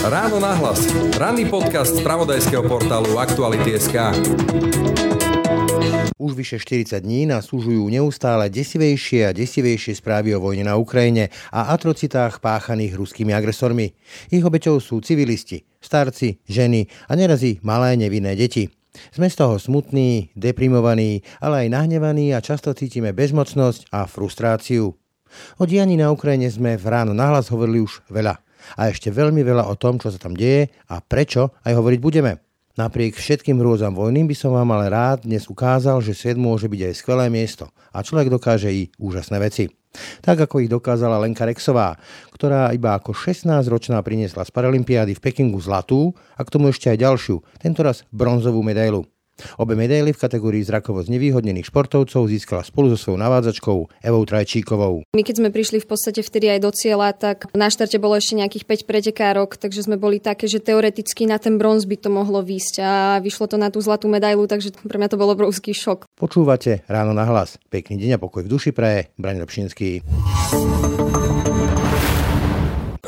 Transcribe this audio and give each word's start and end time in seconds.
Ráno 0.00 0.40
nahlas. 0.40 0.88
Ranný 1.20 1.44
podcast 1.44 1.92
z 1.92 2.00
pravodajského 2.00 2.64
portálu 2.64 3.20
Aktuality.sk. 3.20 4.16
Už 6.16 6.32
vyše 6.32 6.56
40 6.56 7.04
dní 7.04 7.28
nás 7.28 7.52
súžujú 7.52 7.84
neustále 7.92 8.48
desivejšie 8.48 9.28
a 9.28 9.36
desivejšie 9.36 9.92
správy 10.00 10.32
o 10.32 10.40
vojne 10.40 10.64
na 10.64 10.80
Ukrajine 10.80 11.28
a 11.52 11.68
atrocitách 11.76 12.40
páchaných 12.40 12.96
ruskými 12.96 13.36
agresormi. 13.36 13.92
Ich 14.32 14.40
obeťou 14.40 14.80
sú 14.80 15.04
civilisti, 15.04 15.68
starci, 15.76 16.40
ženy 16.48 16.88
a 17.08 17.12
nerazí 17.12 17.60
malé 17.60 18.00
nevinné 18.00 18.32
deti. 18.40 18.72
Sme 19.12 19.28
z 19.28 19.36
toho 19.36 19.60
smutní, 19.60 20.32
deprimovaní, 20.32 21.20
ale 21.44 21.68
aj 21.68 21.76
nahnevaní 21.76 22.32
a 22.32 22.40
často 22.40 22.72
cítime 22.72 23.12
bezmocnosť 23.12 23.92
a 23.92 24.08
frustráciu. 24.08 24.96
O 25.60 25.64
dianí 25.68 26.00
na 26.00 26.08
Ukrajine 26.08 26.48
sme 26.48 26.80
v 26.80 26.86
ráno 26.88 27.12
nahlas 27.12 27.52
hovorili 27.52 27.84
už 27.84 28.08
veľa. 28.08 28.40
A 28.78 28.90
ešte 28.90 29.12
veľmi 29.12 29.42
veľa 29.44 29.68
o 29.68 29.74
tom, 29.78 29.98
čo 29.98 30.10
sa 30.10 30.18
tam 30.18 30.32
deje 30.32 30.72
a 30.88 30.98
prečo 31.02 31.54
aj 31.62 31.76
hovoriť 31.76 32.00
budeme. 32.02 32.40
Napriek 32.72 33.20
všetkým 33.20 33.60
hrôzam 33.60 33.92
vojny 33.92 34.24
by 34.24 34.32
som 34.32 34.56
vám 34.56 34.72
ale 34.72 34.88
rád 34.88 35.28
dnes 35.28 35.44
ukázal, 35.44 36.00
že 36.00 36.16
svet 36.16 36.40
môže 36.40 36.72
byť 36.72 36.80
aj 36.88 36.94
skvelé 36.96 37.28
miesto 37.28 37.68
a 37.92 38.00
človek 38.00 38.32
dokáže 38.32 38.72
i 38.72 38.88
úžasné 38.96 39.36
veci. 39.36 39.68
Tak 40.24 40.48
ako 40.48 40.64
ich 40.64 40.72
dokázala 40.72 41.20
Lenka 41.20 41.44
Rexová, 41.44 42.00
ktorá 42.32 42.72
iba 42.72 42.96
ako 42.96 43.12
16-ročná 43.12 44.00
priniesla 44.00 44.48
z 44.48 44.50
Paralympiády 44.56 45.12
v 45.12 45.20
Pekingu 45.20 45.60
zlatú 45.60 46.16
a 46.32 46.40
k 46.40 46.48
tomu 46.48 46.72
ešte 46.72 46.88
aj 46.88 47.04
ďalšiu, 47.04 47.44
tentoraz 47.60 48.08
bronzovú 48.08 48.64
medailu. 48.64 49.04
Obe 49.58 49.74
medaily 49.74 50.12
v 50.14 50.22
kategórii 50.22 50.62
zrakovo 50.62 51.02
znevýhodnených 51.02 51.68
športovcov 51.68 52.28
získala 52.28 52.62
spolu 52.62 52.92
so 52.94 52.98
svojou 52.98 53.18
navádzačkou 53.20 53.78
Evou 54.04 54.22
Trajčíkovou. 54.22 55.08
My 55.16 55.22
keď 55.24 55.34
sme 55.42 55.48
prišli 55.50 55.82
v 55.82 55.88
podstate 55.88 56.20
vtedy 56.20 56.52
aj 56.52 56.60
do 56.62 56.70
cieľa, 56.70 57.16
tak 57.16 57.48
na 57.56 57.72
štarte 57.72 57.96
bolo 57.98 58.16
ešte 58.16 58.38
nejakých 58.38 58.84
5 58.84 58.88
pretekárok, 58.88 59.56
takže 59.58 59.84
sme 59.84 59.96
boli 59.96 60.22
také, 60.22 60.46
že 60.46 60.62
teoreticky 60.62 61.26
na 61.26 61.40
ten 61.40 61.56
bronz 61.56 61.88
by 61.88 61.96
to 61.98 62.08
mohlo 62.12 62.44
výjsť 62.44 62.74
a 62.82 62.92
vyšlo 63.18 63.48
to 63.50 63.56
na 63.58 63.72
tú 63.72 63.80
zlatú 63.80 64.06
medailu, 64.06 64.44
takže 64.46 64.76
pre 64.84 65.00
mňa 65.00 65.08
to 65.10 65.20
bol 65.20 65.32
obrovský 65.32 65.72
šok. 65.72 66.06
Počúvate 66.16 66.84
ráno 66.86 67.16
na 67.16 67.26
hlas. 67.26 67.56
Pekný 67.72 67.98
deň 67.98 68.10
a 68.16 68.22
pokoj 68.22 68.44
v 68.44 68.52
duši 68.52 68.70
praje. 68.70 69.10
Braň 69.16 69.42
Robšinský. 69.42 70.04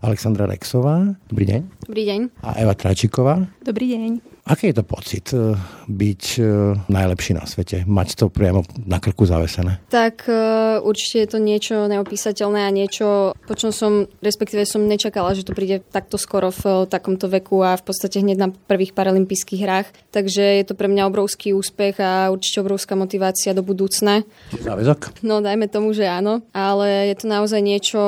Alexandra 0.00 0.48
Rexová, 0.48 1.12
dobrý 1.28 1.44
deň. 1.44 1.60
Dobrý 1.84 2.02
deň. 2.08 2.20
A 2.40 2.56
Eva 2.56 2.72
Tračiková. 2.72 3.44
Dobrý 3.60 3.92
deň. 3.92 4.40
Aký 4.48 4.72
je 4.72 4.80
to 4.80 4.84
pocit 4.88 5.30
e, 5.36 5.52
byť 5.86 6.24
e, 6.40 6.42
najlepší 6.88 7.36
na 7.36 7.44
svete? 7.44 7.84
Mať 7.84 8.16
to 8.16 8.32
priamo 8.32 8.64
na 8.88 8.96
krku 8.96 9.28
zavesené? 9.28 9.84
Tak 9.92 10.24
uh, 10.26 10.80
určite 10.80 11.16
je 11.22 11.28
to 11.28 11.38
niečo 11.38 11.76
neopísateľné 11.86 12.64
a 12.64 12.72
niečo, 12.72 13.36
po 13.36 13.54
čom 13.54 13.70
som, 13.70 14.08
respektíve 14.24 14.64
som 14.64 14.88
nečakala, 14.88 15.36
že 15.36 15.44
to 15.44 15.52
príde 15.52 15.84
takto 15.92 16.16
skoro 16.16 16.48
v 16.48 16.88
takomto 16.88 17.28
veku 17.28 17.60
a 17.60 17.76
v 17.76 17.84
podstate 17.84 18.24
hneď 18.24 18.36
na 18.40 18.48
prvých 18.48 18.96
paralympijských 18.96 19.60
hrách. 19.60 19.88
Takže 20.10 20.42
je 20.58 20.64
to 20.64 20.74
pre 20.74 20.88
mňa 20.88 21.06
obrovský 21.06 21.52
úspech 21.52 22.00
a 22.00 22.32
určite 22.32 22.64
obrovská 22.64 22.96
motivácia 22.96 23.52
do 23.52 23.60
budúcna. 23.60 24.24
Záväzok? 24.56 25.20
No 25.20 25.44
dajme 25.44 25.68
tomu, 25.68 25.92
že 25.92 26.08
áno, 26.08 26.40
ale 26.56 27.12
je 27.12 27.16
to 27.20 27.26
naozaj 27.28 27.60
niečo, 27.60 28.00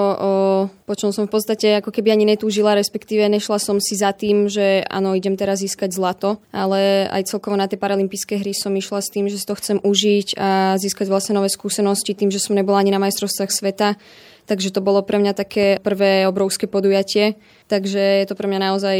po 0.82 0.98
čom 0.98 1.14
som 1.14 1.30
v 1.30 1.32
podstate 1.32 1.78
ako 1.78 1.94
keby 1.94 2.12
ani 2.12 2.26
netúžila, 2.26 2.74
respektíve 2.74 3.22
nešla 3.30 3.58
som 3.62 3.78
si 3.78 3.94
za 3.94 4.10
tým, 4.10 4.50
že 4.50 4.82
áno, 4.90 5.14
idem 5.14 5.38
teraz 5.38 5.62
získať 5.62 5.94
zlato, 5.94 6.42
ale 6.50 7.06
aj 7.08 7.30
celkovo 7.30 7.54
na 7.54 7.70
tie 7.70 7.78
paralympijské 7.78 8.38
hry 8.38 8.50
som 8.52 8.74
išla 8.74 9.00
s 9.00 9.12
tým, 9.12 9.30
že 9.30 9.38
si 9.38 9.46
to 9.46 9.54
chcem 9.54 9.78
užiť 9.78 10.34
a 10.36 10.74
získať 10.76 11.06
vlastne 11.06 11.38
nové 11.38 11.48
skúsenosti 11.48 12.18
tým, 12.18 12.34
že 12.34 12.42
som 12.42 12.58
nebola 12.58 12.82
ani 12.82 12.90
na 12.90 12.98
majstrovstvách 12.98 13.52
sveta. 13.54 13.94
Takže 14.42 14.74
to 14.74 14.82
bolo 14.82 15.06
pre 15.06 15.22
mňa 15.22 15.38
také 15.38 15.78
prvé 15.78 16.26
obrovské 16.26 16.66
podujatie 16.66 17.38
Takže 17.72 18.20
je 18.20 18.26
to 18.28 18.36
pre 18.36 18.52
mňa 18.52 18.68
naozaj 18.68 18.96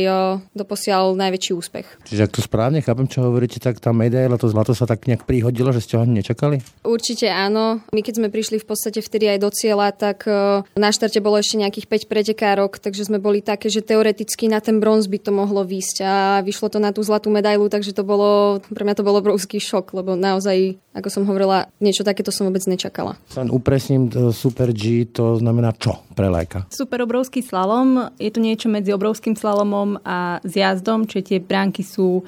doposiaľ 0.56 1.12
najväčší 1.12 1.52
úspech. 1.52 1.84
Čiže 2.08 2.24
ak 2.24 2.32
to 2.32 2.40
správne 2.40 2.80
chápem, 2.80 3.04
čo 3.04 3.20
hovoríte, 3.20 3.60
tak 3.60 3.76
tá 3.84 3.92
medaila, 3.92 4.40
to 4.40 4.48
zlato 4.48 4.72
sa 4.72 4.88
tak 4.88 5.04
nejak 5.04 5.28
prihodilo, 5.28 5.76
že 5.76 5.84
ste 5.84 6.00
ho 6.00 6.08
nečakali? 6.08 6.64
Určite 6.80 7.28
áno. 7.28 7.84
My 7.92 8.00
keď 8.00 8.24
sme 8.24 8.32
prišli 8.32 8.56
v 8.56 8.64
podstate 8.64 9.04
vtedy 9.04 9.28
aj 9.28 9.44
do 9.44 9.52
cieľa, 9.52 9.92
tak 9.92 10.24
na 10.72 10.88
štarte 10.88 11.20
bolo 11.20 11.36
ešte 11.36 11.60
nejakých 11.60 12.08
5 12.08 12.08
pretekárok, 12.08 12.80
takže 12.80 13.12
sme 13.12 13.20
boli 13.20 13.44
také, 13.44 13.68
že 13.68 13.84
teoreticky 13.84 14.48
na 14.48 14.64
ten 14.64 14.80
bronz 14.80 15.04
by 15.04 15.20
to 15.20 15.36
mohlo 15.36 15.68
výjsť 15.68 15.96
a 16.00 16.40
vyšlo 16.40 16.72
to 16.72 16.80
na 16.80 16.96
tú 16.96 17.04
zlatú 17.04 17.28
medailu, 17.28 17.68
takže 17.68 17.92
to 17.92 18.08
bolo, 18.08 18.64
pre 18.72 18.88
mňa 18.88 18.96
to 18.96 19.04
bol 19.04 19.20
obrovský 19.20 19.60
šok, 19.60 19.92
lebo 19.92 20.16
naozaj, 20.16 20.80
ako 20.96 21.08
som 21.12 21.28
hovorila, 21.28 21.68
niečo 21.76 22.06
takéto 22.06 22.32
som 22.32 22.48
vôbec 22.48 22.64
nečakala. 22.64 23.20
Len 23.36 23.52
upresním, 23.52 24.08
Super 24.32 24.72
G 24.72 25.04
to 25.04 25.36
znamená 25.36 25.76
čo 25.76 26.00
pre 26.16 26.32
lajka? 26.32 26.72
Super 26.72 27.04
obrovský 27.04 27.42
slalom, 27.44 28.08
je 28.16 28.30
to 28.32 28.40
niečo 28.40 28.61
niečo 28.62 28.70
medzi 28.70 28.94
obrovským 28.94 29.34
slalomom 29.34 29.98
a 30.06 30.38
zjazdom, 30.46 31.10
čiže 31.10 31.34
tie 31.34 31.38
bránky 31.42 31.82
sú 31.82 32.22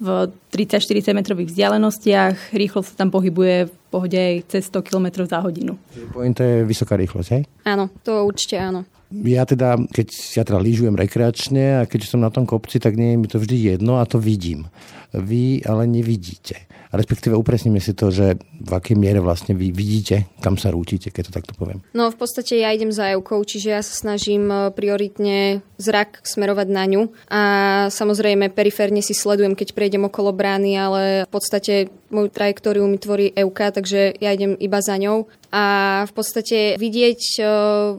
v 0.00 0.32
30-40 0.48 1.12
metrových 1.12 1.52
vzdialenostiach, 1.52 2.56
rýchlo 2.56 2.80
sa 2.80 2.96
tam 2.96 3.12
pohybuje 3.12 3.68
v 3.68 3.74
pohode 3.92 4.16
aj 4.16 4.48
cez 4.48 4.64
100 4.72 4.80
km 4.80 5.28
za 5.28 5.44
hodinu. 5.44 5.76
Pointa 6.10 6.40
je 6.40 6.64
vysoká 6.64 6.96
rýchlosť, 6.96 7.28
hej? 7.36 7.42
Áno, 7.68 7.92
to 8.00 8.24
určite 8.24 8.56
áno. 8.56 8.88
Ja 9.12 9.44
teda, 9.44 9.76
keď 9.92 10.08
ja 10.34 10.42
teda 10.42 10.58
lyžujem 10.58 10.96
rekreačne 10.96 11.84
a 11.84 11.86
keď 11.86 12.08
som 12.08 12.24
na 12.24 12.32
tom 12.32 12.48
kopci, 12.48 12.80
tak 12.80 12.96
nie 12.96 13.14
je 13.14 13.20
mi 13.20 13.28
to 13.28 13.38
vždy 13.38 13.76
jedno 13.76 14.00
a 14.00 14.08
to 14.08 14.16
vidím. 14.16 14.66
Vy 15.14 15.62
ale 15.68 15.86
nevidíte 15.86 16.64
respektíve 16.96 17.34
upresníme 17.34 17.78
si 17.82 17.92
to, 17.92 18.10
že 18.10 18.38
v 18.40 18.72
akej 18.72 18.96
miere 18.98 19.20
vlastne 19.20 19.54
vy 19.54 19.70
vidíte, 19.74 20.30
kam 20.40 20.56
sa 20.56 20.70
rútite, 20.70 21.10
keď 21.10 21.30
to 21.30 21.36
takto 21.36 21.52
poviem. 21.58 21.82
No 21.92 22.10
v 22.10 22.16
podstate 22.18 22.58
ja 22.58 22.70
idem 22.70 22.94
za 22.94 23.10
Evkou, 23.12 23.42
čiže 23.42 23.68
ja 23.74 23.82
sa 23.82 23.94
snažím 23.94 24.50
e, 24.50 24.70
prioritne 24.70 25.64
zrak 25.78 26.22
smerovať 26.22 26.68
na 26.70 26.84
ňu 26.86 27.02
a 27.28 27.42
samozrejme 27.90 28.54
periférne 28.54 29.02
si 29.02 29.12
sledujem, 29.12 29.58
keď 29.58 29.74
prejdem 29.74 30.06
okolo 30.06 30.30
brány, 30.30 30.78
ale 30.78 31.02
v 31.26 31.30
podstate 31.30 31.72
moju 32.14 32.30
trajektóriu 32.30 32.86
mi 32.86 32.96
tvorí 32.96 33.34
Euka, 33.34 33.74
takže 33.74 34.14
ja 34.22 34.30
idem 34.30 34.54
iba 34.62 34.78
za 34.78 34.94
ňou 34.94 35.26
a 35.54 35.64
v 36.10 36.12
podstate 36.18 36.74
vidieť 36.82 37.20
uh, 37.38 37.46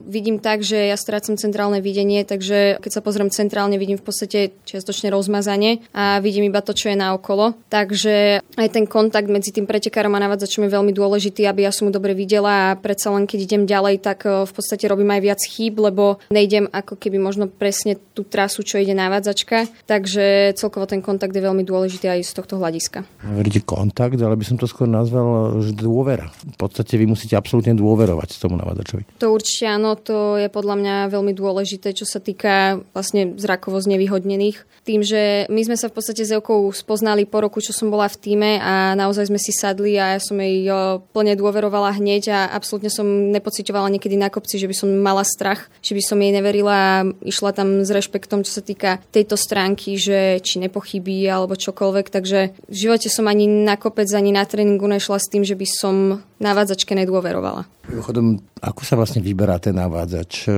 vidím 0.03 0.43
tak, 0.43 0.59
že 0.59 0.91
ja 0.91 0.99
strácam 0.99 1.39
centrálne 1.39 1.79
videnie, 1.79 2.27
takže 2.27 2.83
keď 2.83 2.91
sa 2.91 2.99
pozriem 2.99 3.31
centrálne, 3.31 3.79
vidím 3.79 3.95
v 3.95 4.03
podstate 4.03 4.51
čiastočne 4.67 5.07
rozmazanie 5.07 5.79
a 5.95 6.19
vidím 6.19 6.51
iba 6.51 6.59
to, 6.59 6.75
čo 6.75 6.91
je 6.91 6.99
na 6.99 7.15
okolo. 7.15 7.55
Takže 7.71 8.43
aj 8.59 8.67
ten 8.75 8.83
kontakt 8.83 9.31
medzi 9.31 9.55
tým 9.55 9.63
pretekárom 9.63 10.11
a 10.11 10.19
navádzačom 10.27 10.67
je 10.67 10.75
veľmi 10.75 10.91
dôležitý, 10.91 11.47
aby 11.47 11.63
ja 11.63 11.71
som 11.71 11.87
mu 11.87 11.95
dobre 11.95 12.11
videla 12.11 12.75
a 12.75 12.75
predsa 12.75 13.15
len 13.15 13.23
keď 13.23 13.39
idem 13.47 13.63
ďalej, 13.63 14.03
tak 14.03 14.27
uh, 14.27 14.43
v 14.43 14.51
podstate 14.51 14.91
robím 14.91 15.15
aj 15.15 15.21
viac 15.23 15.39
chýb, 15.39 15.79
lebo 15.79 16.19
nejdem 16.27 16.67
ako 16.67 16.99
keby 16.99 17.23
možno 17.23 17.47
presne 17.47 17.95
tú 18.11 18.27
trasu, 18.27 18.67
čo 18.67 18.83
ide 18.83 18.91
navádzačka. 18.91 19.87
Takže 19.87 20.59
celkovo 20.59 20.91
ten 20.91 20.99
kontakt 20.99 21.31
je 21.31 21.39
veľmi 21.39 21.63
dôležitý 21.63 22.11
aj 22.11 22.19
z 22.27 22.31
tohto 22.35 22.59
hľadiska. 22.59 23.07
Veríte 23.23 23.63
kontakt, 23.63 24.19
ale 24.19 24.35
by 24.35 24.43
som 24.43 24.59
to 24.59 24.67
skôr 24.67 24.91
nazval, 24.91 25.63
že 25.63 25.71
dôvera. 25.71 26.35
V 26.43 26.57
podstate 26.59 26.99
vy 26.99 27.07
musíte 27.07 27.44
absolútne 27.45 27.77
dôverovať 27.77 28.41
tomu 28.41 28.57
navádzačovi. 28.57 29.21
To 29.21 29.29
určite 29.29 29.69
áno, 29.69 29.93
to 29.93 30.41
je 30.41 30.49
podľa 30.49 30.75
mňa 30.81 30.95
veľmi 31.13 31.37
dôležité, 31.37 31.93
čo 31.93 32.09
sa 32.09 32.17
týka 32.17 32.81
vlastne 32.97 33.37
zrakovo 33.37 33.77
znevýhodnených. 33.77 34.65
Tým, 34.81 35.05
že 35.05 35.45
my 35.53 35.61
sme 35.61 35.77
sa 35.77 35.93
v 35.93 36.01
podstate 36.01 36.25
s 36.25 36.33
Eukou 36.33 36.73
spoznali 36.73 37.29
po 37.29 37.45
roku, 37.45 37.61
čo 37.61 37.69
som 37.69 37.93
bola 37.93 38.09
v 38.09 38.17
týme 38.17 38.57
a 38.57 38.97
naozaj 38.97 39.29
sme 39.29 39.37
si 39.37 39.53
sadli 39.53 40.01
a 40.01 40.17
ja 40.17 40.21
som 40.21 40.41
jej 40.41 40.65
plne 41.13 41.37
dôverovala 41.37 41.93
hneď 42.01 42.23
a 42.33 42.39
absolútne 42.49 42.89
som 42.89 43.05
nepocitovala 43.05 43.93
niekedy 43.93 44.17
na 44.17 44.33
kopci, 44.33 44.57
že 44.57 44.65
by 44.65 44.75
som 44.77 44.89
mala 44.89 45.21
strach, 45.21 45.69
že 45.85 45.93
by 45.93 46.01
som 46.01 46.17
jej 46.17 46.33
neverila 46.33 46.73
a 46.73 47.05
išla 47.21 47.53
tam 47.53 47.85
s 47.85 47.89
rešpektom, 47.93 48.41
čo 48.41 48.57
sa 48.57 48.63
týka 48.65 48.97
tejto 49.13 49.37
stránky, 49.37 50.01
že 50.01 50.41
či 50.41 50.57
nepochybí 50.57 51.25
alebo 51.29 51.53
čokoľvek. 51.53 52.09
Takže 52.09 52.39
v 52.65 52.75
živote 52.75 53.09
som 53.11 53.29
ani 53.29 53.45
na 53.45 53.77
kopec, 53.77 54.09
ani 54.13 54.33
na 54.33 54.45
tréningu 54.47 54.89
nešla 54.89 55.21
s 55.21 55.29
tým, 55.29 55.43
že 55.45 55.53
by 55.53 55.67
som 55.67 55.95
navádzačke 56.39 56.95
nedôverovala. 56.95 57.34
Mimochodom, 57.85 58.41
ako 58.59 58.81
sa 58.81 58.97
vlastne 58.97 59.21
vyberá 59.21 59.61
ten 59.61 59.77
navádzač? 59.77 60.49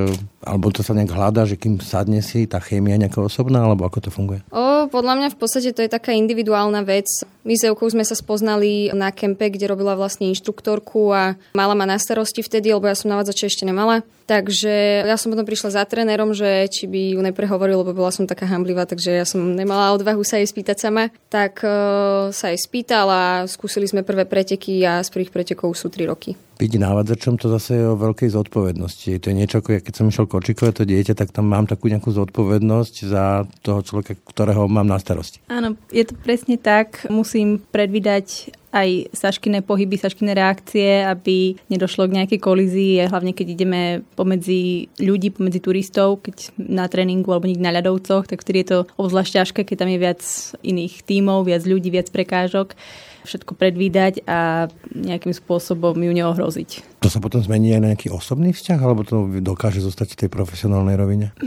Alebo 0.43 0.71
to 0.71 0.81
sa 0.81 0.95
nejak 0.95 1.11
hľadá, 1.11 1.43
že 1.43 1.59
kým 1.59 1.79
sadne 1.83 2.23
si 2.23 2.47
tá 2.47 2.57
chémia 2.63 2.95
nejaká 2.95 3.19
osobná, 3.19 3.63
alebo 3.63 3.83
ako 3.83 4.07
to 4.07 4.09
funguje? 4.09 4.39
O, 4.49 4.87
podľa 4.87 5.13
mňa 5.19 5.27
v 5.33 5.37
podstate 5.37 5.75
to 5.75 5.83
je 5.83 5.91
taká 5.91 6.15
individuálna 6.15 6.87
vec. 6.87 7.07
My 7.47 7.55
s 7.55 7.63
Eukou 7.63 7.87
sme 7.87 8.03
sa 8.03 8.11
spoznali 8.11 8.91
na 8.91 9.07
kempe, 9.15 9.47
kde 9.47 9.71
robila 9.71 9.95
vlastne 9.95 10.27
inštruktorku 10.27 11.15
a 11.15 11.39
mala 11.55 11.79
ma 11.79 11.87
na 11.87 11.95
starosti 11.95 12.43
vtedy, 12.43 12.75
lebo 12.75 12.91
ja 12.91 12.95
som 12.99 13.07
navádzače 13.07 13.47
ešte 13.47 13.63
nemala. 13.63 14.03
Takže 14.27 15.07
ja 15.07 15.15
som 15.15 15.31
potom 15.31 15.47
prišla 15.47 15.79
za 15.79 15.83
trénerom, 15.87 16.35
že 16.35 16.67
či 16.67 16.83
by 16.83 17.15
ju 17.15 17.23
neprehovoril, 17.23 17.79
lebo 17.79 17.95
bola 17.95 18.11
som 18.11 18.27
taká 18.27 18.43
hamblivá, 18.43 18.83
takže 18.83 19.15
ja 19.15 19.23
som 19.23 19.55
nemala 19.55 19.95
odvahu 19.95 20.19
sa 20.27 20.43
jej 20.43 20.51
spýtať 20.51 20.75
sama. 20.75 21.07
Tak 21.31 21.63
uh, 21.63 22.35
sa 22.35 22.51
jej 22.51 22.59
spýtala, 22.59 23.47
skúsili 23.47 23.87
sme 23.87 24.03
prvé 24.03 24.27
preteky 24.27 24.83
a 24.83 24.99
z 24.99 25.07
prvých 25.15 25.31
pretekov 25.31 25.71
sú 25.79 25.87
3 25.87 26.11
roky. 26.11 26.35
Byť 26.57 26.73
návadzačom 26.75 27.37
to 27.37 27.53
zase 27.53 27.77
je 27.77 27.85
o 27.85 27.93
veľkej 27.95 28.33
zodpovednosti. 28.33 29.21
To 29.21 29.29
je 29.29 29.35
niečo 29.37 29.61
ako, 29.61 29.77
keď 29.77 29.93
som 29.93 30.09
išiel 30.09 30.25
kočikové 30.25 30.73
to 30.73 30.89
dieťa, 30.89 31.13
tak 31.13 31.29
tam 31.29 31.47
mám 31.47 31.69
takú 31.69 31.85
nejakú 31.85 32.09
zodpovednosť 32.09 32.95
za 33.05 33.45
toho 33.61 33.79
človeka, 33.85 34.17
ktorého 34.25 34.65
mám 34.65 34.89
na 34.89 34.97
starosti. 34.97 35.37
Áno, 35.53 35.77
je 35.93 36.01
to 36.01 36.17
presne 36.17 36.57
tak. 36.57 37.05
Musím 37.37 37.61
predvídať 37.69 38.49
aj 38.73 39.13
Saškine 39.13 39.61
pohyby, 39.61 39.93
Saškine 39.93 40.33
reakcie, 40.33 41.05
aby 41.05 41.53
nedošlo 41.69 42.09
k 42.09 42.17
nejakej 42.17 42.41
kolízii, 42.41 43.05
hlavne 43.13 43.37
keď 43.37 43.47
ideme 43.53 43.81
pomedzi 44.17 44.89
ľudí, 44.97 45.29
pomedzi 45.29 45.61
turistov, 45.61 46.25
keď 46.25 46.57
na 46.57 46.89
tréningu 46.89 47.29
alebo 47.29 47.45
niekde 47.45 47.61
na 47.61 47.77
ľadovcoch, 47.77 48.25
tak 48.25 48.41
vtedy 48.41 48.65
je 48.65 48.69
to 48.73 48.79
obzvlášť 48.97 49.37
ťažké, 49.37 49.69
keď 49.69 49.85
tam 49.85 49.93
je 49.93 49.99
viac 50.01 50.21
iných 50.65 51.05
tímov, 51.05 51.45
viac 51.45 51.61
ľudí, 51.61 51.93
viac 51.93 52.09
prekážok 52.09 52.73
všetko 53.21 53.53
predvídať 53.53 54.25
a 54.25 54.65
nejakým 54.97 55.37
spôsobom 55.37 55.93
ju 55.93 56.09
neohroziť. 56.17 56.97
To 57.05 57.13
sa 57.13 57.21
potom 57.21 57.37
zmení 57.37 57.77
aj 57.77 57.81
na 57.85 57.93
nejaký 57.93 58.09
osobný 58.09 58.49
vzťah, 58.49 58.79
alebo 58.81 59.05
to 59.05 59.29
dokáže 59.45 59.85
zostať 59.85 60.17
v 60.17 60.19
tej 60.25 60.29
profesionálnej 60.33 60.97
rovine? 60.97 61.37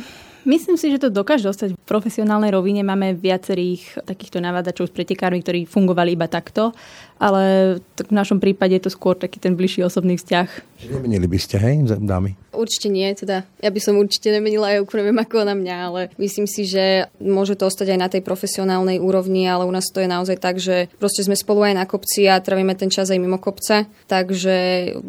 Myslím 0.49 0.81
si, 0.81 0.89
že 0.89 1.03
to 1.03 1.09
dokáže 1.13 1.45
dostať 1.45 1.77
v 1.77 1.85
profesionálnej 1.85 2.55
rovine. 2.55 2.81
Máme 2.81 3.13
viacerých 3.13 4.09
takýchto 4.09 4.41
navádačov 4.41 4.89
s 4.89 4.95
pretekármi, 4.97 5.45
ktorí 5.45 5.61
fungovali 5.69 6.17
iba 6.17 6.31
takto, 6.33 6.73
ale 7.21 7.77
tak 8.01 8.09
v 8.09 8.17
našom 8.17 8.41
prípade 8.41 8.73
je 8.81 8.89
to 8.89 8.91
skôr 8.91 9.13
taký 9.13 9.37
ten 9.37 9.53
bližší 9.53 9.85
osobný 9.85 10.17
vzťah. 10.17 10.49
Nemenili 10.89 11.29
by 11.29 11.37
ste, 11.37 11.61
hej, 11.61 11.85
dámy? 12.01 12.33
Určite 12.57 12.89
nie, 12.89 13.13
teda 13.13 13.45
ja 13.61 13.71
by 13.71 13.81
som 13.85 14.01
určite 14.01 14.33
nemenila 14.33 14.73
aj 14.73 14.89
neviem 14.97 15.21
ako 15.21 15.45
na 15.45 15.53
mňa, 15.53 15.77
ale 15.77 16.01
myslím 16.17 16.49
si, 16.49 16.65
že 16.65 17.13
môže 17.21 17.61
to 17.61 17.69
ostať 17.69 17.93
aj 17.93 17.99
na 18.01 18.09
tej 18.09 18.25
profesionálnej 18.25 18.99
úrovni, 18.99 19.45
ale 19.45 19.69
u 19.69 19.73
nás 19.73 19.85
to 19.93 20.01
je 20.01 20.09
naozaj 20.09 20.41
tak, 20.41 20.57
že 20.57 20.89
proste 20.97 21.21
sme 21.21 21.37
spolu 21.37 21.69
aj 21.69 21.75
na 21.77 21.85
kopci 21.85 22.25
a 22.27 22.41
trávime 22.41 22.73
ten 22.73 22.89
čas 22.89 23.13
aj 23.13 23.21
mimo 23.21 23.37
kopce, 23.37 23.85
takže 24.09 24.55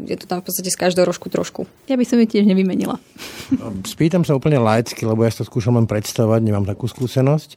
je 0.06 0.16
to 0.20 0.28
tam 0.28 0.44
v 0.44 0.52
podstate 0.52 0.70
z 0.70 0.78
každého 0.78 1.08
rožku 1.08 1.32
trošku. 1.32 1.64
Ja 1.88 1.96
by 1.96 2.04
som 2.04 2.20
ju 2.20 2.28
tiež 2.28 2.44
nevymenila. 2.44 3.00
Spýtam 3.88 4.28
sa 4.28 4.36
úplne 4.36 4.60
laicky, 4.60 5.08
lebo 5.08 5.24
ja 5.24 5.32
to 5.32 5.48
skúšam 5.48 5.80
len 5.80 5.88
predstavovať, 5.88 6.44
nemám 6.44 6.68
takú 6.68 6.92
skúsenosť. 6.92 7.56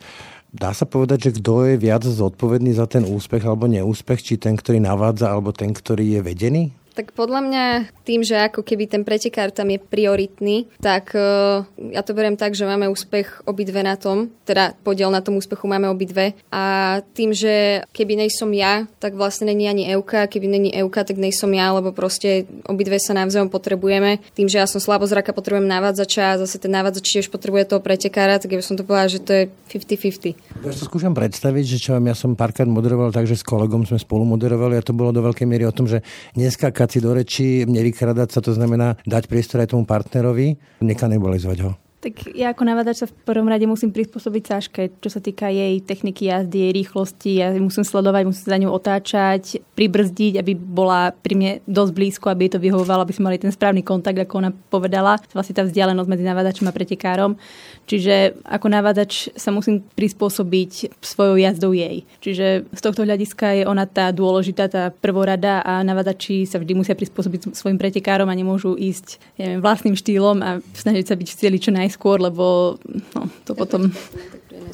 Dá 0.55 0.71
sa 0.71 0.87
povedať, 0.87 1.19
že 1.29 1.43
kto 1.43 1.67
je 1.67 1.83
viac 1.83 2.07
zodpovedný 2.07 2.79
za 2.79 2.87
ten 2.87 3.03
úspech 3.03 3.43
alebo 3.43 3.67
neúspech, 3.67 4.23
či 4.23 4.35
ten, 4.39 4.55
ktorý 4.55 4.79
navádza, 4.79 5.35
alebo 5.35 5.51
ten, 5.51 5.75
ktorý 5.75 6.15
je 6.15 6.21
vedený? 6.23 6.65
Tak 6.95 7.11
podľa 7.11 7.41
mňa 7.43 7.65
tým, 8.07 8.23
že 8.23 8.39
ako 8.39 8.63
keby 8.63 8.87
ten 8.87 9.03
pretekár 9.03 9.51
tam 9.51 9.67
je 9.67 9.83
prioritný, 9.83 10.71
tak 10.79 11.11
uh, 11.19 11.67
ja 11.91 12.07
to 12.07 12.15
beriem 12.15 12.39
tak, 12.39 12.55
že 12.55 12.63
máme 12.63 12.87
úspech 12.87 13.43
obidve 13.51 13.83
na 13.83 13.99
tom, 13.99 14.31
teda 14.47 14.79
podiel 14.87 15.11
na 15.11 15.19
tom 15.19 15.35
úspechu 15.35 15.67
máme 15.67 15.91
obidve 15.91 16.39
a 16.55 16.99
tým, 17.19 17.35
že 17.35 17.83
keby 17.91 18.15
nejsom 18.23 18.55
ja, 18.55 18.87
tak 19.03 19.19
vlastne 19.19 19.51
není 19.51 19.67
ani 19.67 19.91
Euka, 19.91 20.31
keby 20.31 20.47
není 20.47 20.71
Euka, 20.71 21.03
tak 21.03 21.19
nejsom 21.19 21.51
ja, 21.51 21.75
lebo 21.75 21.91
proste 21.91 22.47
obidve 22.71 23.03
sa 23.03 23.11
navzájom 23.17 23.51
potrebujeme. 23.51 24.23
Tým, 24.39 24.47
že 24.47 24.63
ja 24.63 24.71
som 24.71 24.79
slabozraka, 24.79 25.35
potrebujem 25.35 25.67
návadzača 25.67 26.39
a 26.39 26.39
zase 26.47 26.63
ten 26.63 26.71
návadzač 26.71 27.11
tiež 27.11 27.27
potrebuje 27.27 27.75
toho 27.75 27.83
pretekára, 27.83 28.39
tak 28.39 28.55
ja 28.55 28.63
som 28.63 28.79
to 28.79 28.87
povedala, 28.87 29.11
že 29.11 29.19
to 29.19 29.33
je 29.35 29.43
50-50. 29.75 30.63
Ja 30.63 30.71
sa 30.71 30.87
skúšam 30.87 31.11
predstaviť, 31.11 31.65
že 31.67 31.79
čo 31.83 31.91
ja 31.99 32.15
som 32.15 32.39
párkrát 32.39 32.71
moderoval 32.71 33.11
tak, 33.11 33.27
že 33.27 33.35
s 33.35 33.43
kolegom 33.43 33.83
sme 33.83 33.99
spolu 33.99 34.23
moderovali 34.23 34.79
a 34.79 34.87
to 34.87 34.95
bolo 34.95 35.11
do 35.11 35.25
veľkej 35.25 35.47
miery 35.49 35.67
o 35.67 35.75
tom, 35.75 35.91
že 35.91 36.05
dneska 36.39 36.71
vykrakať 36.85 36.93
si 36.93 37.01
do 37.01 37.11
reči, 37.17 37.49
nevykradať 37.65 38.29
sa, 38.29 38.41
to 38.45 38.53
znamená 38.53 39.01
dať 39.09 39.25
priestor 39.25 39.65
aj 39.65 39.73
tomu 39.73 39.89
partnerovi, 39.89 40.61
nekanibalizovať 40.85 41.59
ho. 41.65 41.84
Tak 42.05 42.37
ja 42.37 42.53
ako 42.53 42.69
navadač 42.69 43.01
sa 43.01 43.09
v 43.09 43.17
prvom 43.25 43.49
rade 43.49 43.65
musím 43.65 43.89
prispôsobiť 43.89 44.43
Sáške, 44.45 44.93
čo 45.01 45.09
sa 45.09 45.25
týka 45.25 45.49
jej 45.49 45.81
techniky 45.81 46.29
jazdy, 46.29 46.69
jej 46.69 46.73
rýchlosti. 46.77 47.41
Ja 47.41 47.49
musím 47.57 47.81
sledovať, 47.81 48.29
musím 48.29 48.45
za 48.45 48.61
ňu 48.61 48.69
otáčať, 48.69 49.65
pribrzdiť, 49.73 50.37
aby 50.37 50.53
bola 50.53 51.17
pri 51.17 51.33
mne 51.33 51.53
dosť 51.65 51.93
blízko, 51.97 52.29
aby 52.29 52.45
jej 52.45 52.53
to 52.53 52.61
vyhovovalo, 52.61 53.09
aby 53.09 53.17
sme 53.17 53.33
mali 53.33 53.41
ten 53.41 53.49
správny 53.49 53.81
kontakt, 53.81 54.21
ako 54.21 54.37
ona 54.37 54.53
povedala. 54.53 55.17
Vlastne 55.33 55.57
tá 55.57 55.65
vzdialenosť 55.65 56.09
medzi 56.13 56.29
navadačom 56.29 56.69
a 56.69 56.77
pretekárom. 56.77 57.41
Čiže 57.89 58.37
ako 58.45 58.67
navadač 58.69 59.33
sa 59.33 59.49
musím 59.49 59.81
prispôsobiť 59.97 61.01
svojou 61.01 61.41
jazdou 61.41 61.73
jej. 61.73 62.05
Čiže 62.21 62.69
z 62.69 62.81
tohto 62.85 63.09
hľadiska 63.09 63.57
je 63.61 63.65
ona 63.65 63.89
tá 63.89 64.13
dôležitá, 64.13 64.69
tá 64.69 64.93
prvorada 64.93 65.65
a 65.65 65.81
navadači 65.81 66.45
sa 66.45 66.61
vždy 66.61 66.77
musia 66.77 66.93
prispôsobiť 66.93 67.57
svojim 67.57 67.81
pretekárom 67.81 68.29
a 68.29 68.37
nemôžu 68.37 68.77
ísť 68.77 69.41
neviem, 69.41 69.65
vlastným 69.65 69.97
štýlom 69.97 70.45
a 70.45 70.61
snažiť 70.61 71.09
sa 71.09 71.17
byť 71.17 71.29
v 71.33 71.39
cieli 71.41 71.57
čo 71.57 71.73
naj 71.73 71.94
najskôr, 71.95 72.19
lebo 72.19 72.75
no, 73.15 73.23
to 73.47 73.55
potom... 73.55 73.95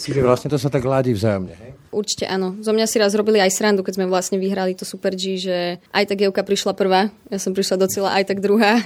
Čiže 0.00 0.24
vlastne 0.24 0.48
to 0.48 0.56
sa 0.56 0.72
tak 0.72 0.88
hľadí 0.88 1.12
vzájomne, 1.12 1.52
hej? 1.52 1.70
Určite 1.92 2.24
áno. 2.24 2.56
Zo 2.64 2.72
mňa 2.72 2.86
si 2.88 2.96
raz 2.96 3.12
robili 3.12 3.42
aj 3.42 3.52
srandu, 3.52 3.84
keď 3.84 4.00
sme 4.00 4.08
vlastne 4.08 4.40
vyhrali 4.40 4.72
to 4.72 4.88
Super 4.88 5.12
G, 5.12 5.36
že 5.36 5.82
aj 5.92 6.08
tak 6.08 6.24
Jevka 6.24 6.40
prišla 6.40 6.72
prvá, 6.72 7.12
ja 7.28 7.38
som 7.42 7.52
prišla 7.52 7.76
do 7.76 7.86
cieľa 7.90 8.16
aj 8.16 8.24
tak 8.32 8.40
druhá 8.40 8.80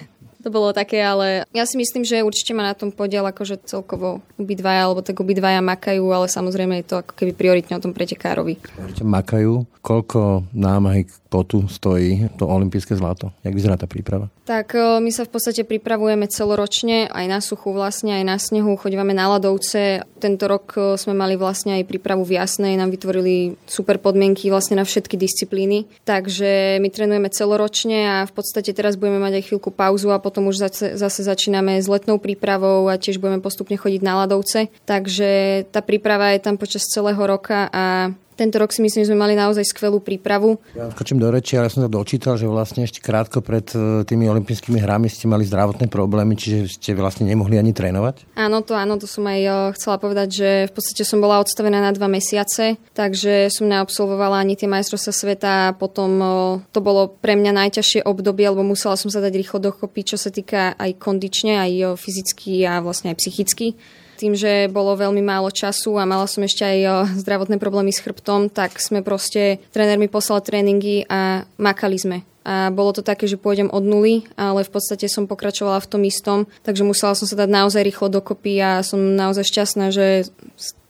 to 0.44 0.52
bolo 0.52 0.76
také, 0.76 1.00
ale 1.00 1.48
ja 1.56 1.64
si 1.64 1.80
myslím, 1.80 2.04
že 2.04 2.20
určite 2.20 2.52
má 2.52 2.60
na 2.60 2.76
tom 2.76 2.92
podiel 2.92 3.24
akože 3.24 3.64
celkovo 3.64 4.20
obidvaja, 4.36 4.84
alebo 4.84 5.00
tak 5.00 5.16
obidvaja 5.16 5.64
makajú, 5.64 6.04
ale 6.12 6.28
samozrejme 6.28 6.84
je 6.84 6.92
to 6.92 6.96
ako 7.00 7.16
keby 7.16 7.32
prioritne 7.32 7.80
o 7.80 7.80
tom 7.80 7.96
pretekárovi. 7.96 8.60
Makajú? 9.00 9.64
Koľko 9.80 10.44
námahy 10.52 11.08
potu 11.34 11.66
stojí 11.66 12.30
to 12.38 12.46
olympijské 12.46 12.94
zlato? 12.94 13.34
Jak 13.42 13.58
vyzerá 13.58 13.74
tá 13.74 13.90
príprava? 13.90 14.30
Tak 14.46 14.78
e, 14.78 15.02
my 15.02 15.10
sa 15.10 15.26
v 15.26 15.34
podstate 15.34 15.66
pripravujeme 15.66 16.30
celoročne, 16.30 17.10
aj 17.10 17.26
na 17.26 17.42
suchu 17.42 17.74
vlastne, 17.74 18.14
aj 18.14 18.24
na 18.24 18.38
snehu, 18.38 18.78
chodíme 18.78 19.10
na 19.10 19.26
ľadovce. 19.34 20.06
Tento 20.22 20.46
rok 20.46 20.78
e, 20.78 20.94
sme 20.94 21.18
mali 21.18 21.34
vlastne 21.34 21.82
aj 21.82 21.90
prípravu 21.90 22.22
v 22.22 22.38
Jasnej, 22.38 22.78
nám 22.78 22.94
vytvorili 22.94 23.58
super 23.66 23.98
podmienky 23.98 24.46
vlastne 24.46 24.78
na 24.78 24.86
všetky 24.86 25.18
disciplíny. 25.18 25.90
Takže 26.06 26.78
my 26.78 26.88
trénujeme 26.94 27.26
celoročne 27.34 27.98
a 28.06 28.16
v 28.30 28.32
podstate 28.36 28.70
teraz 28.70 28.94
budeme 28.94 29.18
mať 29.18 29.42
aj 29.42 29.44
chvíľku 29.50 29.74
pauzu 29.74 30.14
a 30.14 30.22
potom 30.22 30.46
už 30.54 30.70
zase, 30.70 30.94
zase 30.94 31.26
začíname 31.26 31.82
s 31.82 31.90
letnou 31.90 32.22
prípravou 32.22 32.86
a 32.86 32.94
tiež 32.94 33.18
budeme 33.18 33.42
postupne 33.42 33.74
chodiť 33.74 34.06
na 34.06 34.22
ľadovce. 34.22 34.70
Takže 34.86 35.66
tá 35.74 35.82
príprava 35.82 36.30
je 36.30 36.46
tam 36.46 36.54
počas 36.54 36.86
celého 36.86 37.18
roka 37.18 37.66
a 37.74 38.14
tento 38.34 38.58
rok 38.58 38.74
si 38.74 38.82
myslím, 38.82 39.06
že 39.06 39.10
sme 39.14 39.18
mali 39.18 39.34
naozaj 39.38 39.62
skvelú 39.62 40.02
prípravu. 40.02 40.58
Ja 40.74 40.90
skočím 40.90 41.22
do 41.22 41.30
reči, 41.30 41.54
ale 41.54 41.70
som 41.70 41.86
sa 41.86 41.90
dočítal, 41.90 42.34
že 42.34 42.50
vlastne 42.50 42.82
ešte 42.82 42.98
krátko 42.98 43.40
pred 43.40 43.66
e, 43.72 44.02
tými 44.02 44.26
olympijskými 44.26 44.82
hrami 44.82 45.06
ste 45.06 45.30
mali 45.30 45.46
zdravotné 45.46 45.86
problémy, 45.86 46.34
čiže 46.34 46.78
ste 46.78 46.90
vlastne 46.98 47.24
nemohli 47.30 47.56
ani 47.56 47.70
trénovať? 47.70 48.34
Áno, 48.34 48.60
to 48.66 48.74
áno, 48.74 48.98
to 48.98 49.06
som 49.06 49.22
aj 49.30 49.40
e, 49.40 49.50
chcela 49.78 49.96
povedať, 50.02 50.28
že 50.34 50.50
v 50.68 50.72
podstate 50.74 51.02
som 51.06 51.22
bola 51.22 51.38
odstavená 51.38 51.78
na 51.78 51.94
dva 51.94 52.10
mesiace, 52.10 52.76
takže 52.92 53.48
som 53.54 53.70
neabsolvovala 53.70 54.42
ani 54.42 54.58
tie 54.58 54.66
majstrovstvá 54.66 55.12
sveta 55.14 55.50
a 55.70 55.74
potom 55.74 56.10
e, 56.18 56.26
to 56.74 56.82
bolo 56.82 57.14
pre 57.14 57.38
mňa 57.38 57.54
najťažšie 57.54 58.02
obdobie, 58.02 58.50
lebo 58.50 58.66
musela 58.66 58.98
som 58.98 59.08
sa 59.08 59.22
dať 59.22 59.32
rýchlo 59.38 59.62
dokopy, 59.62 60.02
čo 60.02 60.18
sa 60.18 60.34
týka 60.34 60.74
aj 60.74 60.98
kondične, 60.98 61.62
aj 61.62 61.96
fyzicky 61.96 62.66
a 62.66 62.82
vlastne 62.82 63.14
aj 63.14 63.18
psychicky 63.22 63.78
tým, 64.16 64.38
že 64.38 64.70
bolo 64.70 64.94
veľmi 64.94 65.20
málo 65.20 65.50
času 65.50 65.98
a 65.98 66.08
mala 66.08 66.24
som 66.30 66.42
ešte 66.46 66.64
aj 66.64 66.78
zdravotné 67.20 67.58
problémy 67.58 67.90
s 67.90 68.02
chrbtom, 68.02 68.48
tak 68.48 68.78
sme 68.78 69.02
proste, 69.02 69.62
tréner 69.74 69.98
mi 69.98 70.06
poslal 70.06 70.40
tréningy 70.40 71.06
a 71.10 71.44
makali 71.58 71.98
sme. 71.98 72.18
A 72.44 72.68
bolo 72.68 72.92
to 72.92 73.00
také, 73.00 73.24
že 73.24 73.40
pôjdem 73.40 73.72
od 73.72 73.80
nuly, 73.80 74.28
ale 74.36 74.68
v 74.68 74.72
podstate 74.72 75.08
som 75.08 75.24
pokračovala 75.24 75.80
v 75.80 75.88
tom 75.88 76.02
istom, 76.04 76.44
takže 76.60 76.84
musela 76.84 77.16
som 77.16 77.24
sa 77.24 77.40
dať 77.40 77.48
naozaj 77.48 77.80
rýchlo 77.80 78.12
dokopy 78.12 78.60
a 78.60 78.84
som 78.84 79.00
naozaj 79.16 79.48
šťastná, 79.48 79.88
že 79.88 80.28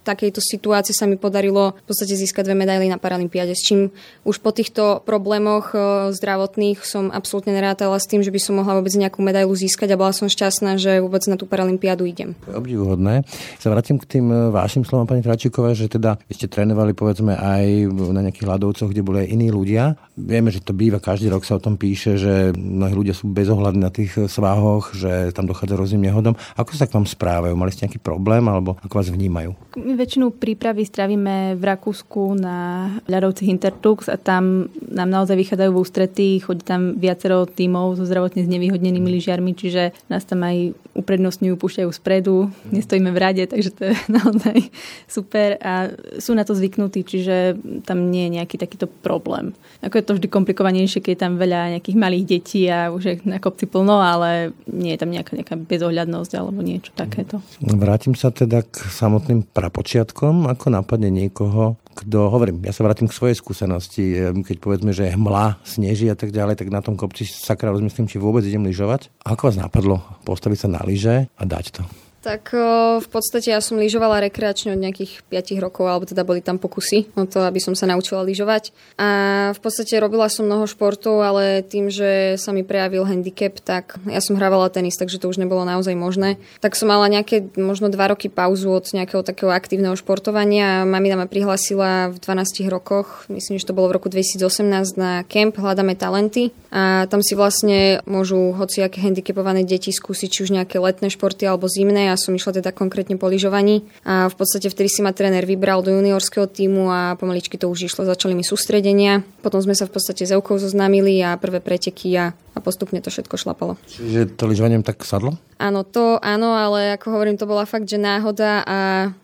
takejto 0.04 0.44
situácii 0.44 0.92
sa 0.92 1.08
mi 1.08 1.16
podarilo 1.16 1.72
v 1.72 1.84
podstate 1.88 2.14
získať 2.14 2.46
dve 2.46 2.56
medaily 2.60 2.86
na 2.92 3.00
Paralympiade, 3.00 3.56
s 3.56 3.64
čím 3.64 3.88
už 4.28 4.44
po 4.44 4.52
týchto 4.52 5.00
problémoch 5.02 5.72
e, 5.72 5.78
zdravotných 6.12 6.84
som 6.84 7.08
absolútne 7.08 7.56
nerátala 7.56 7.96
s 7.96 8.06
tým, 8.06 8.20
že 8.20 8.28
by 8.28 8.40
som 8.40 8.60
mohla 8.60 8.76
vôbec 8.76 8.92
nejakú 8.92 9.24
medailu 9.24 9.56
získať 9.56 9.96
a 9.96 10.00
bola 10.00 10.12
som 10.12 10.28
šťastná, 10.28 10.76
že 10.76 11.00
vôbec 11.00 11.24
na 11.24 11.40
tú 11.40 11.48
Paralympiádu 11.48 12.04
idem. 12.04 12.36
Obdivuhodné. 12.44 13.24
Sa 13.58 13.72
vrátim 13.72 13.96
k 13.96 14.20
tým 14.20 14.28
e, 14.28 14.52
vašim 14.52 14.84
slovom, 14.84 15.08
pani 15.08 15.24
Tračíková, 15.24 15.72
že 15.72 15.88
teda 15.88 16.20
ste 16.28 16.46
trénovali 16.46 16.92
povedzme 16.92 17.34
aj 17.34 17.88
na 18.12 18.20
nejakých 18.28 18.46
ľadovcoch, 18.46 18.92
kde 18.92 19.02
boli 19.02 19.24
aj 19.24 19.28
iní 19.32 19.48
ľudia 19.48 19.96
vieme, 20.14 20.50
že 20.54 20.62
to 20.62 20.70
býva, 20.70 21.02
každý 21.02 21.26
rok 21.30 21.42
sa 21.42 21.58
o 21.58 21.62
tom 21.62 21.74
píše, 21.74 22.14
že 22.14 22.54
mnohí 22.54 22.94
ľudia 22.94 23.14
sú 23.14 23.26
bezohľadní 23.30 23.82
na 23.82 23.90
tých 23.90 24.14
svahoch, 24.30 24.94
že 24.94 25.34
tam 25.34 25.50
dochádza 25.50 25.74
rôznym 25.74 26.06
nehodom. 26.06 26.38
Ako 26.54 26.78
sa 26.78 26.86
k 26.86 26.94
vám 26.94 27.06
správajú? 27.06 27.54
Mali 27.58 27.74
ste 27.74 27.86
nejaký 27.86 27.98
problém 27.98 28.46
alebo 28.46 28.78
ako 28.82 28.94
vás 28.94 29.10
vnímajú? 29.10 29.58
My 29.74 29.98
väčšinu 29.98 30.38
prípravy 30.38 30.86
stravíme 30.86 31.58
v 31.58 31.62
Rakúsku 31.62 32.38
na 32.38 32.88
ľadovcích 33.10 33.50
Intertux 33.50 34.06
a 34.06 34.14
tam 34.14 34.70
nám 34.86 35.10
naozaj 35.10 35.34
vychádzajú 35.34 35.70
v 35.74 35.82
ústretí, 35.82 36.28
chodí 36.38 36.62
tam 36.62 36.94
viacero 36.94 37.42
tímov 37.50 37.98
so 37.98 38.06
zdravotne 38.06 38.46
znevýhodnenými 38.46 39.10
lyžiarmi, 39.18 39.52
čiže 39.58 39.90
nás 40.06 40.22
tam 40.22 40.46
aj 40.46 40.78
uprednostňujú, 40.94 41.54
púšťajú 41.58 41.90
spredu, 41.90 42.54
nestojíme 42.70 43.10
v 43.10 43.18
rade, 43.18 43.42
takže 43.50 43.70
to 43.74 43.82
je 43.90 43.94
naozaj 44.22 44.70
super 45.10 45.58
a 45.58 45.90
sú 46.22 46.38
na 46.38 46.46
to 46.46 46.54
zvyknutí, 46.54 47.02
čiže 47.02 47.58
tam 47.82 48.14
nie 48.14 48.30
je 48.30 48.34
nejaký 48.38 48.56
takýto 48.56 48.86
problém. 48.86 49.58
Ako 49.82 49.98
je 49.98 50.03
to 50.04 50.14
vždy 50.14 50.28
komplikovanejšie, 50.28 51.00
keď 51.00 51.10
je 51.16 51.22
tam 51.24 51.32
veľa 51.40 51.80
nejakých 51.80 51.96
malých 51.96 52.24
detí 52.28 52.68
a 52.68 52.92
už 52.92 53.02
je 53.02 53.14
na 53.24 53.40
kopci 53.40 53.64
plno, 53.64 53.98
ale 53.98 54.52
nie 54.68 54.94
je 54.94 55.00
tam 55.00 55.10
nejaká, 55.10 55.34
nejaká 55.34 55.56
bezohľadnosť 55.56 56.32
alebo 56.36 56.60
niečo 56.60 56.92
takéto. 56.92 57.40
Vrátim 57.64 58.12
sa 58.12 58.28
teda 58.28 58.62
k 58.62 58.76
samotným 58.92 59.48
prapočiatkom. 59.48 60.46
Ako 60.52 60.68
napadne 60.68 61.08
niekoho, 61.08 61.80
kto, 61.96 62.28
hovorím, 62.28 62.60
ja 62.66 62.74
sa 62.74 62.84
vrátim 62.84 63.08
k 63.08 63.16
svojej 63.16 63.38
skúsenosti, 63.38 64.34
keď 64.44 64.56
povedzme, 64.60 64.90
že 64.92 65.08
je 65.08 65.16
hmla, 65.16 65.62
sneží 65.64 66.10
a 66.10 66.18
tak 66.18 66.34
ďalej, 66.34 66.60
tak 66.60 66.68
na 66.68 66.84
tom 66.84 66.98
kopci 66.98 67.24
sakra 67.24 67.72
rozmyslím, 67.72 68.10
či 68.10 68.20
vôbec 68.20 68.44
idem 68.44 68.66
lyžovať. 68.66 69.08
Ako 69.24 69.48
vás 69.48 69.56
napadlo 69.56 70.02
postaviť 70.28 70.66
sa 70.66 70.68
na 70.68 70.82
lyže 70.84 71.30
a 71.32 71.42
dať 71.46 71.80
to? 71.80 71.82
Tak 72.24 72.56
v 73.04 73.08
podstate 73.12 73.52
ja 73.52 73.60
som 73.60 73.76
lyžovala 73.76 74.24
rekreačne 74.24 74.72
od 74.72 74.80
nejakých 74.80 75.28
5 75.28 75.60
rokov, 75.60 75.84
alebo 75.84 76.08
teda 76.08 76.24
boli 76.24 76.40
tam 76.40 76.56
pokusy 76.56 77.12
o 77.20 77.28
to, 77.28 77.44
aby 77.44 77.60
som 77.60 77.76
sa 77.76 77.84
naučila 77.84 78.24
lyžovať. 78.24 78.72
A 78.96 79.08
v 79.52 79.60
podstate 79.60 80.00
robila 80.00 80.32
som 80.32 80.48
mnoho 80.48 80.64
športov, 80.64 81.20
ale 81.20 81.60
tým, 81.60 81.92
že 81.92 82.40
sa 82.40 82.56
mi 82.56 82.64
prejavil 82.64 83.04
handicap, 83.04 83.60
tak 83.60 84.00
ja 84.08 84.24
som 84.24 84.40
hrávala 84.40 84.72
tenis, 84.72 84.96
takže 84.96 85.20
to 85.20 85.28
už 85.28 85.36
nebolo 85.36 85.68
naozaj 85.68 85.92
možné. 85.92 86.40
Tak 86.64 86.80
som 86.80 86.88
mala 86.88 87.12
nejaké 87.12 87.44
možno 87.60 87.92
2 87.92 88.00
roky 88.16 88.32
pauzu 88.32 88.72
od 88.72 88.88
nejakého 88.88 89.20
takého 89.20 89.52
aktívneho 89.52 89.92
športovania. 89.92 90.88
Mamina 90.88 91.20
ma 91.20 91.28
prihlásila 91.28 92.08
v 92.08 92.16
12 92.24 92.64
rokoch, 92.72 93.28
myslím, 93.28 93.60
že 93.60 93.68
to 93.68 93.76
bolo 93.76 93.92
v 93.92 94.00
roku 94.00 94.08
2018 94.08 94.96
na 94.96 95.28
kemp 95.28 95.60
Hľadáme 95.60 95.92
talenty. 95.92 96.56
A 96.72 97.04
tam 97.04 97.20
si 97.20 97.36
vlastne 97.36 98.00
môžu 98.08 98.56
hociaké 98.56 99.04
handicapované 99.04 99.68
deti 99.68 99.92
skúsiť 99.92 100.28
či 100.32 100.40
už 100.48 100.56
nejaké 100.56 100.80
letné 100.80 101.12
športy 101.12 101.44
alebo 101.44 101.68
zimné 101.68 102.13
ja 102.14 102.16
som 102.16 102.30
išla 102.30 102.62
teda 102.62 102.70
konkrétne 102.70 103.18
po 103.18 103.26
lyžovaní 103.26 103.82
a 104.06 104.30
v 104.30 104.34
podstate 104.38 104.70
vtedy 104.70 104.86
si 104.86 105.02
ma 105.02 105.10
tréner 105.10 105.42
vybral 105.42 105.82
do 105.82 105.90
juniorského 105.90 106.46
týmu 106.46 106.86
a 106.88 107.18
pomaličky 107.18 107.58
to 107.58 107.66
už 107.66 107.90
išlo, 107.90 108.06
začali 108.06 108.38
mi 108.38 108.46
sústredenia. 108.46 109.26
Potom 109.42 109.58
sme 109.58 109.74
sa 109.74 109.90
v 109.90 109.98
podstate 109.98 110.22
s 110.22 110.30
Eukou 110.30 110.54
zoznámili 110.56 111.18
a 111.26 111.34
prvé 111.34 111.58
preteky 111.58 112.14
a, 112.14 112.30
a 112.30 112.58
postupne 112.62 113.02
to 113.02 113.10
všetko 113.10 113.34
šlapalo. 113.34 113.74
Čiže 113.90 114.38
to 114.38 114.46
lyžovaním 114.46 114.86
tak 114.86 115.02
sadlo? 115.02 115.34
Áno, 115.64 115.80
to 115.80 116.20
áno, 116.20 116.52
ale 116.52 116.92
ako 117.00 117.16
hovorím, 117.16 117.40
to 117.40 117.48
bola 117.48 117.64
fakt, 117.64 117.88
že 117.88 117.96
náhoda 117.96 118.60
a 118.68 118.78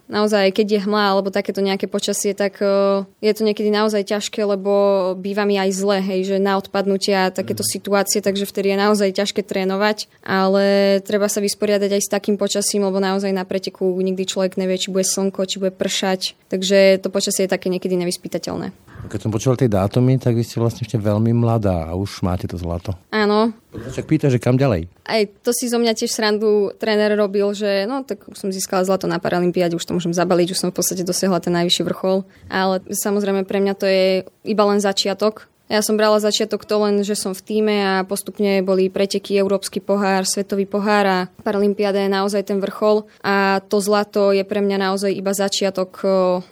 naozaj, 0.09 0.57
keď 0.57 0.67
je 0.73 0.85
hmla 0.89 1.13
alebo 1.13 1.29
takéto 1.29 1.61
nejaké 1.61 1.85
počasie, 1.85 2.33
tak 2.33 2.65
uh, 2.65 3.05
je 3.21 3.29
to 3.37 3.45
niekedy 3.45 3.69
naozaj 3.69 4.09
ťažké, 4.09 4.49
lebo 4.49 4.73
býva 5.21 5.45
mi 5.45 5.61
aj 5.61 5.69
zle, 5.77 6.01
hej, 6.01 6.33
že 6.33 6.37
na 6.41 6.57
odpadnutia 6.57 7.29
takéto 7.29 7.61
mm. 7.61 7.69
situácie, 7.69 8.25
takže 8.25 8.49
vtedy 8.49 8.73
je 8.73 8.79
naozaj 8.81 9.21
ťažké 9.21 9.45
trénovať, 9.45 10.09
ale 10.25 10.65
treba 11.05 11.29
sa 11.29 11.45
vysporiadať 11.45 12.01
aj 12.01 12.03
s 12.09 12.13
takým 12.13 12.41
počasím, 12.41 12.89
lebo 12.89 13.05
naozaj 13.05 13.37
na 13.37 13.45
preteku 13.45 13.93
nikdy 14.01 14.25
človek 14.25 14.57
nevie, 14.57 14.81
či 14.81 14.89
bude 14.89 15.05
slnko, 15.05 15.45
či 15.45 15.61
bude 15.61 15.77
pršať, 15.77 16.41
takže 16.49 17.05
to 17.05 17.13
počasie 17.13 17.45
je 17.45 17.53
také 17.53 17.69
niekedy 17.69 18.01
nevyspytateľné. 18.01 18.73
Keď 19.09 19.21
som 19.21 19.33
počúval 19.33 19.57
tie 19.59 19.71
dátumy, 19.71 20.21
tak 20.21 20.37
vy 20.37 20.45
ste 20.45 20.63
vlastne 20.63 20.87
ešte 20.87 21.01
veľmi 21.01 21.35
mladá 21.35 21.91
a 21.91 21.99
už 21.99 22.23
máte 22.23 22.47
to 22.47 22.55
zlato. 22.55 22.95
Áno. 23.11 23.53
Však 23.75 24.07
pýta, 24.07 24.27
že 24.31 24.39
kam 24.39 24.55
ďalej? 24.55 24.91
Aj 25.07 25.23
to 25.43 25.51
si 25.51 25.71
zo 25.71 25.79
mňa 25.79 25.93
tiež 25.99 26.11
srandu 26.11 26.75
tréner 26.79 27.15
robil, 27.19 27.51
že 27.55 27.85
no 27.91 28.07
tak 28.07 28.23
som 28.39 28.55
získala 28.55 28.87
zlato 28.87 29.11
na 29.11 29.19
Paralympiáde, 29.19 29.75
už 29.75 29.87
to 29.87 29.95
môžem 29.95 30.15
zabaliť, 30.15 30.55
už 30.55 30.61
som 30.63 30.71
v 30.71 30.79
podstate 30.79 31.03
dosiahla 31.03 31.43
ten 31.43 31.55
najvyšší 31.55 31.83
vrchol. 31.87 32.23
Ale 32.47 32.83
samozrejme 32.87 33.43
pre 33.47 33.59
mňa 33.59 33.75
to 33.75 33.87
je 33.87 34.25
iba 34.47 34.65
len 34.67 34.79
začiatok 34.79 35.50
ja 35.71 35.81
som 35.87 35.95
brala 35.95 36.19
začiatok 36.19 36.67
to 36.67 36.83
len, 36.83 37.07
že 37.07 37.15
som 37.15 37.31
v 37.31 37.41
týme 37.47 37.77
a 37.79 37.95
postupne 38.03 38.59
boli 38.67 38.91
preteky 38.91 39.39
Európsky 39.39 39.79
pohár, 39.79 40.27
Svetový 40.27 40.67
pohár 40.67 41.05
a 41.07 41.19
Paralympiáda 41.47 42.03
je 42.03 42.11
naozaj 42.11 42.43
ten 42.51 42.59
vrchol 42.59 43.07
a 43.23 43.63
to 43.63 43.79
zlato 43.79 44.35
je 44.35 44.43
pre 44.43 44.59
mňa 44.59 44.91
naozaj 44.91 45.15
iba 45.15 45.31
začiatok 45.31 46.03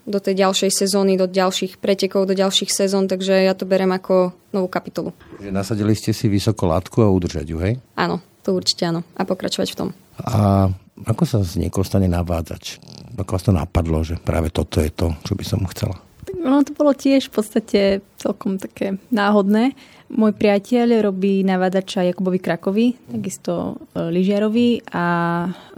do 0.06 0.18
tej 0.22 0.34
ďalšej 0.38 0.70
sezóny, 0.70 1.18
do 1.18 1.26
ďalších 1.26 1.82
pretekov, 1.82 2.30
do 2.30 2.38
ďalších 2.38 2.70
sezón, 2.70 3.10
takže 3.10 3.34
ja 3.42 3.58
to 3.58 3.66
berem 3.66 3.90
ako 3.90 4.30
novú 4.54 4.70
kapitolu. 4.70 5.10
Že 5.42 5.50
nasadili 5.50 5.98
ste 5.98 6.14
si 6.14 6.30
vysoko 6.30 6.70
látku 6.70 7.02
a 7.02 7.10
udržať 7.10 7.46
ju, 7.50 7.58
hej? 7.58 7.82
Áno, 7.98 8.22
to 8.46 8.54
určite 8.54 8.86
áno. 8.86 9.02
A 9.18 9.26
pokračovať 9.26 9.68
v 9.74 9.76
tom. 9.76 9.88
A 10.22 10.70
ako 11.04 11.22
sa 11.26 11.38
z 11.42 11.58
niekoho 11.58 11.82
stane 11.82 12.06
navádzač? 12.06 12.78
Ako 13.18 13.34
vás 13.34 13.42
to 13.42 13.50
napadlo, 13.50 14.06
že 14.06 14.14
práve 14.14 14.54
toto 14.54 14.78
je 14.78 14.94
to, 14.94 15.10
čo 15.26 15.34
by 15.34 15.44
som 15.44 15.66
chcela? 15.74 16.07
Ono 16.36 16.64
to 16.64 16.72
bolo 16.76 16.92
tiež 16.92 17.28
v 17.28 17.34
podstate 17.34 17.80
celkom 18.18 18.58
také 18.58 18.98
náhodné. 19.08 19.72
Môj 20.08 20.32
priateľ 20.32 21.04
robí 21.04 21.44
navádača 21.44 22.00
Jakubovi 22.00 22.40
Krakovi, 22.40 22.96
takisto 23.12 23.76
e, 23.92 24.08
lyžiarovi 24.08 24.88
a 24.88 25.04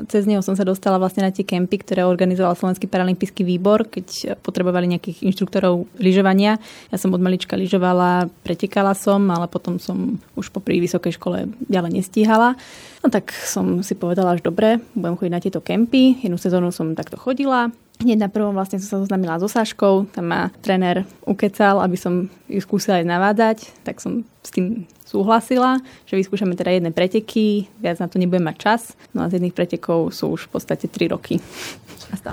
cez 0.06 0.22
neho 0.22 0.38
som 0.38 0.54
sa 0.54 0.62
dostala 0.62 1.02
vlastne 1.02 1.26
na 1.26 1.34
tie 1.34 1.42
kempy, 1.42 1.82
ktoré 1.82 2.06
organizoval 2.06 2.54
Slovenský 2.54 2.86
paralympijský 2.86 3.42
výbor, 3.42 3.90
keď 3.90 4.38
potrebovali 4.38 4.86
nejakých 4.86 5.26
inštruktorov 5.26 5.90
lyžovania. 5.98 6.62
Ja 6.94 6.96
som 7.02 7.10
od 7.10 7.18
malička 7.18 7.58
lyžovala, 7.58 8.30
pretekala 8.46 8.94
som, 8.94 9.26
ale 9.34 9.50
potom 9.50 9.82
som 9.82 10.22
už 10.38 10.54
po 10.54 10.62
vysokej 10.62 11.18
škole 11.18 11.50
ďalej 11.66 11.98
nestíhala. 11.98 12.54
No 13.02 13.10
tak 13.10 13.34
som 13.34 13.82
si 13.82 13.98
povedala, 13.98 14.38
že 14.38 14.46
dobre, 14.46 14.78
budem 14.94 15.18
chodiť 15.18 15.34
na 15.34 15.42
tieto 15.42 15.58
kempy. 15.58 16.22
Jednu 16.22 16.38
sezónu 16.38 16.70
som 16.70 16.94
takto 16.94 17.18
chodila, 17.18 17.74
Hneď 18.00 18.16
na 18.16 18.32
prvom 18.32 18.56
vlastne 18.56 18.80
som 18.80 18.88
sa 18.88 19.00
zoznámila 19.04 19.36
so 19.36 19.44
Saškou, 19.44 20.08
tam 20.08 20.32
ma 20.32 20.48
tréner 20.64 21.04
ukecal, 21.28 21.84
aby 21.84 22.00
som 22.00 22.32
ju 22.48 22.56
skúsila 22.64 22.96
aj 22.96 23.04
navádať, 23.04 23.58
tak 23.84 24.00
som 24.00 24.24
s 24.40 24.48
tým 24.48 24.88
súhlasila, 25.04 25.84
že 26.08 26.16
vyskúšame 26.16 26.56
teda 26.56 26.72
jedné 26.72 26.96
preteky, 26.96 27.68
viac 27.76 28.00
na 28.00 28.08
to 28.08 28.16
nebudem 28.16 28.48
mať 28.48 28.56
čas, 28.56 28.82
no 29.12 29.20
a 29.20 29.28
z 29.28 29.36
jedných 29.36 29.52
pretekov 29.52 30.16
sú 30.16 30.32
už 30.32 30.48
v 30.48 30.50
podstate 30.56 30.88
3 30.88 31.12
roky. 31.12 31.44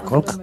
koľko, 0.07 0.39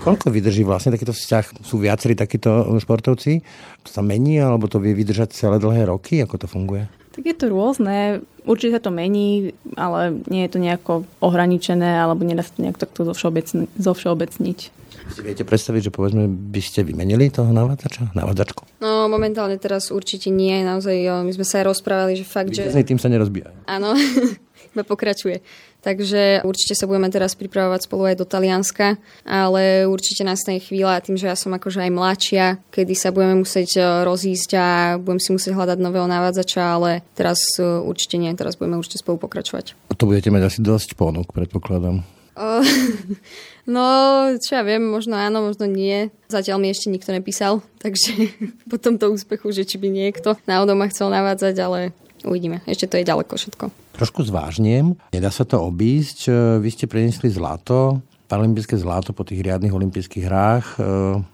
koľko 0.00 0.26
vydrží 0.32 0.64
vlastne 0.64 0.96
takýto 0.96 1.12
vzťah? 1.12 1.60
Sú 1.60 1.76
viacerí 1.76 2.16
takíto 2.16 2.72
športovci? 2.80 3.44
To 3.84 3.90
sa 3.92 4.00
mení, 4.00 4.40
alebo 4.40 4.72
to 4.72 4.80
vie 4.80 4.96
vydržať 4.96 5.36
celé 5.36 5.60
dlhé 5.60 5.84
roky? 5.92 6.24
Ako 6.24 6.40
to 6.40 6.48
funguje? 6.48 6.88
Tak 7.12 7.22
je 7.28 7.36
to 7.36 7.52
rôzne. 7.52 8.24
Určite 8.48 8.80
sa 8.80 8.82
to 8.82 8.90
mení, 8.90 9.52
ale 9.76 10.16
nie 10.32 10.48
je 10.48 10.50
to 10.50 10.58
nejako 10.58 10.92
ohraničené 11.20 12.00
alebo 12.00 12.24
nedá 12.24 12.40
sa 12.40 12.56
to 12.56 12.64
nejak 12.64 12.80
takto 12.80 13.04
zovšeobecniť. 13.78 14.58
Si 15.12 15.20
viete 15.20 15.44
predstaviť, 15.44 15.90
že 15.90 15.94
povedzme 15.94 16.24
by 16.24 16.62
ste 16.62 16.86
vymenili 16.86 17.28
toho 17.28 17.52
navádzača, 17.52 18.16
navádzačku? 18.16 18.80
No 18.80 19.10
momentálne 19.12 19.60
teraz 19.60 19.92
určite 19.92 20.32
nie. 20.32 20.64
Naozaj 20.64 20.94
jo, 20.94 21.14
my 21.26 21.32
sme 21.36 21.44
sa 21.44 21.60
aj 21.60 21.74
rozprávali, 21.74 22.16
že 22.16 22.24
fakt, 22.24 22.54
Výtezný 22.54 22.82
že... 22.86 22.88
tým 22.88 23.00
sa 23.02 23.12
nerozbíja. 23.12 23.52
Áno, 23.68 23.92
iba 24.72 24.84
pokračuje. 24.84 25.44
Takže 25.82 26.46
určite 26.46 26.78
sa 26.78 26.86
budeme 26.86 27.10
teraz 27.10 27.34
pripravovať 27.34 27.90
spolu 27.90 28.14
aj 28.14 28.16
do 28.22 28.26
Talianska, 28.26 29.02
ale 29.26 29.82
určite 29.90 30.22
nastane 30.22 30.62
chvíľa 30.62 31.02
tým, 31.02 31.18
že 31.18 31.26
ja 31.26 31.34
som 31.34 31.50
akože 31.50 31.82
aj 31.82 31.90
mladšia, 31.90 32.44
kedy 32.70 32.94
sa 32.94 33.10
budeme 33.10 33.42
musieť 33.42 33.70
e, 33.76 33.82
rozísť 34.06 34.50
a 34.54 34.66
budem 35.02 35.18
si 35.18 35.34
musieť 35.34 35.58
hľadať 35.58 35.82
nového 35.82 36.06
navádzača, 36.06 36.62
ale 36.62 37.02
teraz 37.18 37.42
e, 37.58 37.66
určite 37.66 38.14
nie, 38.14 38.30
teraz 38.38 38.54
budeme 38.54 38.78
určite 38.78 39.02
spolu 39.02 39.18
pokračovať. 39.18 39.74
A 39.90 39.98
to 39.98 40.06
budete 40.06 40.30
mať 40.30 40.54
asi 40.54 40.58
dosť 40.62 40.94
ponúk, 40.94 41.34
predpokladám. 41.34 42.06
no, 43.74 43.86
čo 44.40 44.50
ja 44.56 44.62
viem, 44.64 44.86
možno 44.86 45.18
áno, 45.18 45.44
možno 45.44 45.68
nie. 45.68 46.08
Zatiaľ 46.30 46.62
mi 46.62 46.72
ešte 46.72 46.88
nikto 46.88 47.12
nepísal, 47.12 47.60
takže 47.82 48.32
po 48.70 48.78
tomto 48.80 49.12
úspechu, 49.12 49.52
že 49.52 49.68
či 49.68 49.76
by 49.76 49.88
niekto 49.90 50.38
náhodou 50.48 50.78
ma 50.78 50.88
chcel 50.88 51.12
navádzať, 51.12 51.54
ale 51.60 51.80
uvidíme. 52.24 52.62
Ešte 52.64 52.86
to 52.88 52.96
je 52.98 53.08
ďaleko 53.08 53.34
všetko. 53.34 53.64
Trošku 53.98 54.24
zvážnem, 54.24 54.96
nedá 55.12 55.28
sa 55.28 55.44
to 55.44 55.60
obísť. 55.62 56.30
Vy 56.62 56.68
ste 56.72 56.88
preniesli 56.88 57.28
zlato, 57.28 58.00
paralympijské 58.32 58.80
zlato 58.80 59.12
po 59.12 59.28
tých 59.28 59.44
riadnych 59.44 59.76
olympijských 59.76 60.24
hrách. 60.24 60.66
E, 60.80 60.84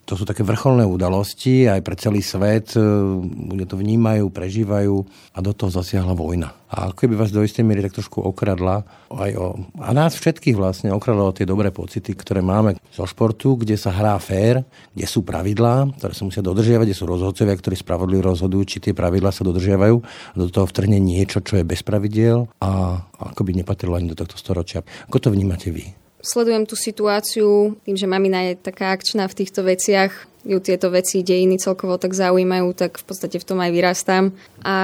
to 0.03 0.19
sú 0.19 0.27
také 0.27 0.43
vrcholné 0.43 0.83
udalosti 0.83 1.71
aj 1.71 1.79
pre 1.87 1.95
celý 1.95 2.27
svet. 2.27 2.75
E, 2.75 2.83
ľudia 3.23 3.71
to 3.71 3.79
vnímajú, 3.79 4.27
prežívajú 4.35 5.07
a 5.31 5.39
do 5.39 5.55
toho 5.55 5.71
zasiahla 5.71 6.19
vojna. 6.19 6.59
A 6.67 6.91
ako 6.91 7.07
by 7.07 7.15
vás 7.15 7.31
do 7.31 7.47
istej 7.47 7.63
miery 7.63 7.87
tak 7.87 7.95
trošku 7.95 8.19
okradla 8.19 8.83
aj 9.15 9.31
o, 9.39 9.57
a 9.79 9.95
nás 9.95 10.19
všetkých 10.19 10.59
vlastne 10.59 10.91
okradla 10.91 11.31
o 11.31 11.33
tie 11.33 11.47
dobré 11.47 11.71
pocity, 11.71 12.19
ktoré 12.19 12.43
máme 12.43 12.77
zo 12.91 13.07
športu, 13.07 13.55
kde 13.55 13.79
sa 13.79 13.95
hrá 13.95 14.19
fér, 14.19 14.67
kde 14.93 15.07
sú 15.07 15.23
pravidlá, 15.23 15.95
ktoré 16.03 16.13
sa 16.13 16.27
musia 16.27 16.43
dodržiavať, 16.43 16.85
kde 16.91 16.99
sú 16.99 17.07
rozhodcovia, 17.07 17.55
ktorí 17.57 17.79
spravodlivo 17.79 18.35
rozhodujú, 18.35 18.75
či 18.75 18.83
tie 18.83 18.93
pravidlá 18.93 19.31
sa 19.31 19.47
dodržiavajú. 19.47 19.97
A 20.03 20.37
do 20.37 20.51
toho 20.51 20.67
vtrhne 20.67 20.99
niečo, 20.99 21.41
čo 21.47 21.57
je 21.57 21.65
bez 21.65 21.87
pravidiel 21.87 22.51
a 22.59 23.01
ako 23.23 23.47
by 23.47 23.55
nepatrilo 23.55 23.95
ani 23.95 24.11
do 24.11 24.19
tohto 24.19 24.35
storočia. 24.35 24.83
Ako 25.07 25.23
to 25.23 25.31
vnímate 25.31 25.71
vy? 25.71 26.08
Sledujem 26.29 26.69
tú 26.69 26.77
situáciu, 26.77 27.81
tým, 27.89 27.97
že 27.97 28.05
mamina 28.05 28.53
je 28.53 28.61
taká 28.61 28.93
akčná 28.93 29.25
v 29.25 29.39
týchto 29.41 29.65
veciach, 29.65 30.13
ju 30.45 30.59
tieto 30.61 30.93
veci, 30.93 31.25
dejiny 31.25 31.57
celkovo 31.57 31.97
tak 31.97 32.13
zaujímajú, 32.13 32.69
tak 32.77 33.01
v 33.01 33.05
podstate 33.05 33.41
v 33.41 33.49
tom 33.49 33.59
aj 33.65 33.71
vyrastám. 33.73 34.25
A 34.65 34.77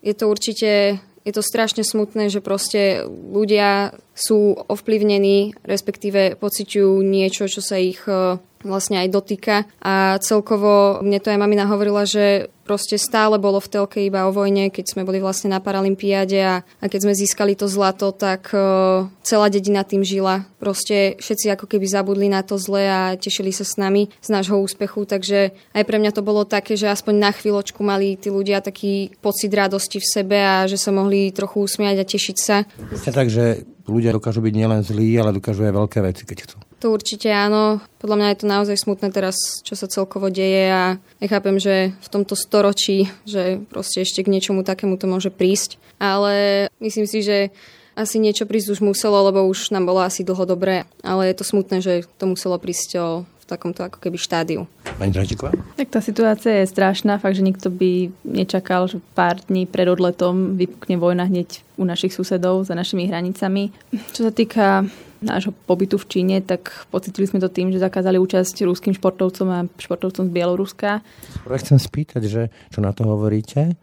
je 0.00 0.14
to 0.14 0.30
určite 0.30 1.02
je 1.22 1.32
to 1.32 1.42
strašne 1.42 1.86
smutné, 1.86 2.34
že 2.34 2.42
proste 2.42 3.06
ľudia 3.06 3.94
sú 4.12 4.54
ovplyvnení, 4.68 5.56
respektíve 5.64 6.36
pociťujú 6.36 7.00
niečo, 7.00 7.48
čo 7.48 7.64
sa 7.64 7.80
ich 7.80 8.04
e, 8.04 8.36
vlastne 8.64 9.02
aj 9.02 9.08
dotýka. 9.10 9.64
A 9.82 10.16
celkovo 10.22 11.02
mne 11.02 11.18
to 11.18 11.32
aj 11.32 11.38
mamina 11.40 11.66
hovorila, 11.66 12.06
že 12.06 12.52
proste 12.62 12.94
stále 12.94 13.36
bolo 13.42 13.58
v 13.58 13.68
telke 13.68 13.98
iba 14.06 14.24
o 14.24 14.34
vojne, 14.34 14.70
keď 14.70 14.94
sme 14.94 15.02
boli 15.02 15.18
vlastne 15.18 15.50
na 15.50 15.58
Paralympiáde 15.58 16.38
a, 16.40 16.54
a 16.62 16.84
keď 16.86 17.00
sme 17.04 17.18
získali 17.18 17.58
to 17.58 17.66
zlato, 17.66 18.14
tak 18.14 18.54
uh, 18.54 19.10
celá 19.26 19.50
dedina 19.50 19.82
tým 19.82 20.06
žila. 20.06 20.46
Proste 20.62 21.18
všetci 21.18 21.52
ako 21.52 21.66
keby 21.66 21.86
zabudli 21.90 22.30
na 22.30 22.46
to 22.46 22.54
zle 22.56 22.86
a 22.86 23.18
tešili 23.18 23.50
sa 23.50 23.66
s 23.66 23.74
nami 23.76 24.14
z 24.22 24.28
nášho 24.30 24.56
úspechu, 24.62 25.04
takže 25.04 25.52
aj 25.74 25.82
pre 25.82 25.98
mňa 25.98 26.14
to 26.14 26.22
bolo 26.22 26.46
také, 26.46 26.78
že 26.78 26.86
aspoň 26.86 27.14
na 27.18 27.30
chvíľočku 27.34 27.82
mali 27.82 28.14
tí 28.14 28.30
ľudia 28.30 28.62
taký 28.62 29.10
pocit 29.18 29.50
radosti 29.50 29.98
v 29.98 30.06
sebe 30.06 30.38
a 30.38 30.70
že 30.70 30.78
sa 30.78 30.94
mohli 30.94 31.34
trochu 31.34 31.66
usmiať 31.66 31.96
a 31.98 32.08
tešiť 32.08 32.36
sa. 32.38 32.62
Takže 33.10 33.66
ľudia 33.86 34.14
dokážu 34.14 34.42
byť 34.42 34.54
nielen 34.54 34.80
zlí, 34.82 35.14
ale 35.18 35.34
dokážu 35.36 35.66
aj 35.66 35.74
veľké 35.74 35.98
veci, 36.02 36.22
keď 36.26 36.38
chcú. 36.46 36.56
To 36.82 36.90
určite 36.90 37.30
áno. 37.30 37.78
Podľa 38.02 38.16
mňa 38.18 38.28
je 38.34 38.38
to 38.42 38.46
naozaj 38.50 38.76
smutné 38.78 39.14
teraz, 39.14 39.62
čo 39.62 39.78
sa 39.78 39.86
celkovo 39.86 40.30
deje 40.30 40.66
a 40.70 40.98
nechápem, 41.22 41.62
že 41.62 41.94
v 41.94 42.08
tomto 42.10 42.34
storočí, 42.34 43.06
že 43.22 43.62
proste 43.70 44.02
ešte 44.02 44.26
k 44.26 44.32
niečomu 44.32 44.66
takému 44.66 44.98
to 44.98 45.06
môže 45.06 45.30
prísť. 45.30 45.78
Ale 46.02 46.66
myslím 46.82 47.06
si, 47.06 47.22
že 47.22 47.54
asi 47.94 48.18
niečo 48.18 48.48
prísť 48.48 48.78
už 48.78 48.80
muselo, 48.82 49.20
lebo 49.28 49.46
už 49.46 49.70
nám 49.70 49.86
bolo 49.86 50.00
asi 50.02 50.24
dlho 50.24 50.48
dobré, 50.48 50.88
ale 51.04 51.30
je 51.30 51.36
to 51.38 51.44
smutné, 51.44 51.84
že 51.84 52.08
to 52.18 52.24
muselo 52.24 52.56
prísť 52.56 52.98
v 53.22 53.44
takomto 53.44 53.84
ako 53.84 54.00
keby 54.00 54.16
štádiu. 54.16 54.64
Pani 55.02 55.10
Dražiková? 55.10 55.50
Tak 55.74 55.90
tá 55.90 55.98
situácia 55.98 56.62
je 56.62 56.70
strašná, 56.70 57.18
fakt, 57.18 57.34
že 57.34 57.42
nikto 57.42 57.74
by 57.74 58.14
nečakal, 58.22 58.86
že 58.86 59.02
pár 59.18 59.42
dní 59.50 59.66
pred 59.66 59.90
odletom 59.90 60.54
vypukne 60.54 60.94
vojna 60.94 61.26
hneď 61.26 61.58
u 61.74 61.82
našich 61.82 62.14
susedov 62.14 62.62
za 62.70 62.78
našimi 62.78 63.10
hranicami. 63.10 63.74
Čo 64.14 64.30
sa 64.30 64.30
týka 64.30 64.86
nášho 65.18 65.50
pobytu 65.66 65.98
v 65.98 66.06
Číne, 66.06 66.36
tak 66.38 66.86
pocitili 66.94 67.26
sme 67.26 67.42
to 67.42 67.50
tým, 67.50 67.74
že 67.74 67.82
zakázali 67.82 68.14
účasť 68.14 68.62
ruským 68.62 68.94
športovcom 68.94 69.48
a 69.50 69.66
športovcom 69.74 70.30
z 70.30 70.34
Bieloruska. 70.38 71.02
Prvé 71.42 71.58
chcem 71.58 71.82
spýtať, 71.82 72.22
že 72.22 72.42
čo 72.70 72.78
na 72.78 72.94
to 72.94 73.02
hovoríte, 73.02 73.74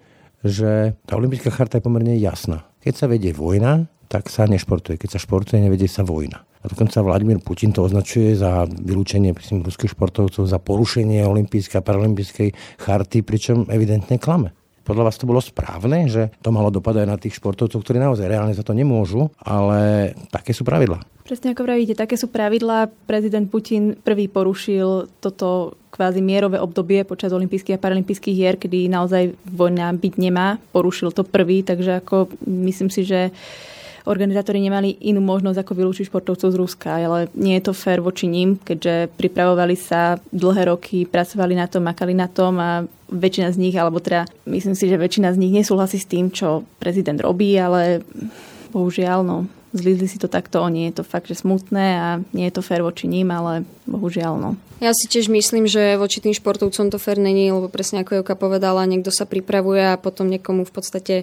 že 0.47 0.95
tá 1.03 1.19
olimpická 1.19 1.51
charta 1.51 1.83
je 1.83 1.88
pomerne 1.88 2.15
jasná. 2.15 2.63
Keď 2.79 2.93
sa 2.95 3.11
vedie 3.11 3.35
vojna, 3.35 3.91
tak 4.07 4.31
sa 4.31 4.47
nešportuje. 4.47 4.95
Keď 4.95 5.09
sa 5.15 5.19
športuje, 5.19 5.59
nevedie 5.59 5.91
sa 5.91 6.07
vojna. 6.07 6.47
A 6.60 6.68
dokonca 6.68 7.00
Vladimír 7.00 7.39
Putin 7.39 7.72
to 7.72 7.88
označuje 7.88 8.36
za 8.36 8.68
vylúčenie 8.68 9.32
myslím, 9.32 9.63
ruských 9.63 9.96
športovcov, 9.96 10.44
za 10.44 10.60
porušenie 10.60 11.24
olimpijskej 11.24 11.80
a 11.80 11.86
paralympijskej 11.86 12.51
charty, 12.84 13.24
pričom 13.24 13.72
evidentne 13.72 14.20
klame. 14.20 14.51
Podľa 14.84 15.06
vás 15.06 15.22
to 15.22 15.30
bolo 15.30 15.38
správne, 15.38 16.10
že 16.10 16.34
to 16.42 16.50
malo 16.50 16.74
dopad 16.74 16.98
aj 16.98 17.08
na 17.08 17.13
tých 17.13 17.38
športovcov, 17.38 17.78
ktorí 17.86 18.01
naozaj 18.01 18.25
reálne 18.25 18.58
za 18.58 18.66
to 18.66 18.74
nemôžu, 18.74 19.30
ale 19.38 20.12
také 20.34 20.50
sú 20.50 20.66
pravidla. 20.66 21.06
Presne 21.30 21.54
ako 21.54 21.62
pravíte, 21.62 21.94
také 21.94 22.18
sú 22.18 22.25
pravidlá. 22.25 22.89
Prezident 23.06 23.46
Putin 23.46 23.94
prvý 23.94 24.25
porušil 24.25 25.06
toto 25.22 25.78
kvázi 25.94 26.25
mierové 26.25 26.58
obdobie 26.58 27.06
počas 27.06 27.30
olympijských 27.30 27.78
a 27.78 27.84
paralympijských 27.86 28.34
hier, 28.34 28.58
kedy 28.58 28.89
naozaj 28.89 29.38
vojna 29.46 29.94
byť 29.94 30.13
nemá. 30.18 30.58
Porušil 30.74 31.13
to 31.13 31.22
prvý, 31.22 31.62
takže 31.62 32.01
ako 32.01 32.34
myslím 32.50 32.89
si, 32.89 33.06
že 33.06 33.30
organizátori 34.06 34.63
nemali 34.63 34.96
inú 35.08 35.20
možnosť 35.20 35.65
ako 35.65 35.74
vylúčiť 35.75 36.08
športovcov 36.08 36.50
z 36.51 36.60
Ruska, 36.60 36.89
ale 36.96 37.27
nie 37.36 37.58
je 37.60 37.68
to 37.68 37.74
fér 37.74 38.00
voči 38.00 38.29
ním, 38.29 38.56
keďže 38.62 39.12
pripravovali 39.18 39.75
sa 39.75 40.22
dlhé 40.32 40.72
roky, 40.72 41.03
pracovali 41.10 41.58
na 41.58 41.68
tom, 41.68 41.84
makali 41.88 42.13
na 42.15 42.27
tom 42.29 42.60
a 42.60 42.86
väčšina 43.10 43.50
z 43.51 43.58
nich, 43.58 43.75
alebo 43.75 43.98
teda 43.98 44.29
myslím 44.46 44.77
si, 44.77 44.86
že 44.86 45.01
väčšina 45.01 45.34
z 45.34 45.41
nich 45.41 45.53
nesúhlasí 45.53 45.98
s 45.98 46.08
tým, 46.08 46.29
čo 46.29 46.63
prezident 46.77 47.18
robí, 47.18 47.58
ale 47.58 48.06
bohužiaľ, 48.70 49.25
no, 49.25 49.38
zlízli 49.74 50.06
si 50.10 50.18
to 50.18 50.29
takto 50.29 50.62
oni. 50.62 50.89
Je 50.89 51.01
to 51.01 51.03
fakt, 51.06 51.29
že 51.29 51.41
smutné 51.41 51.88
a 51.98 52.08
nie 52.34 52.50
je 52.50 52.56
to 52.58 52.65
fér 52.65 52.82
voči 52.86 53.10
ním, 53.10 53.29
ale 53.34 53.65
bohužiaľ, 53.86 54.34
no. 54.38 54.51
Ja 54.79 54.96
si 54.96 55.12
tiež 55.12 55.27
myslím, 55.27 55.68
že 55.68 56.00
voči 56.00 56.24
tým 56.24 56.32
športovcom 56.32 56.88
to 56.88 56.98
fér 57.01 57.20
není, 57.20 57.51
lebo 57.51 57.68
presne 57.68 58.01
ako 58.01 58.24
Joka 58.24 58.39
povedala, 58.39 58.88
niekto 58.88 59.12
sa 59.12 59.27
pripravuje 59.27 59.94
a 59.94 60.00
potom 60.00 60.32
niekomu 60.32 60.63
v 60.63 60.74
podstate 60.74 61.15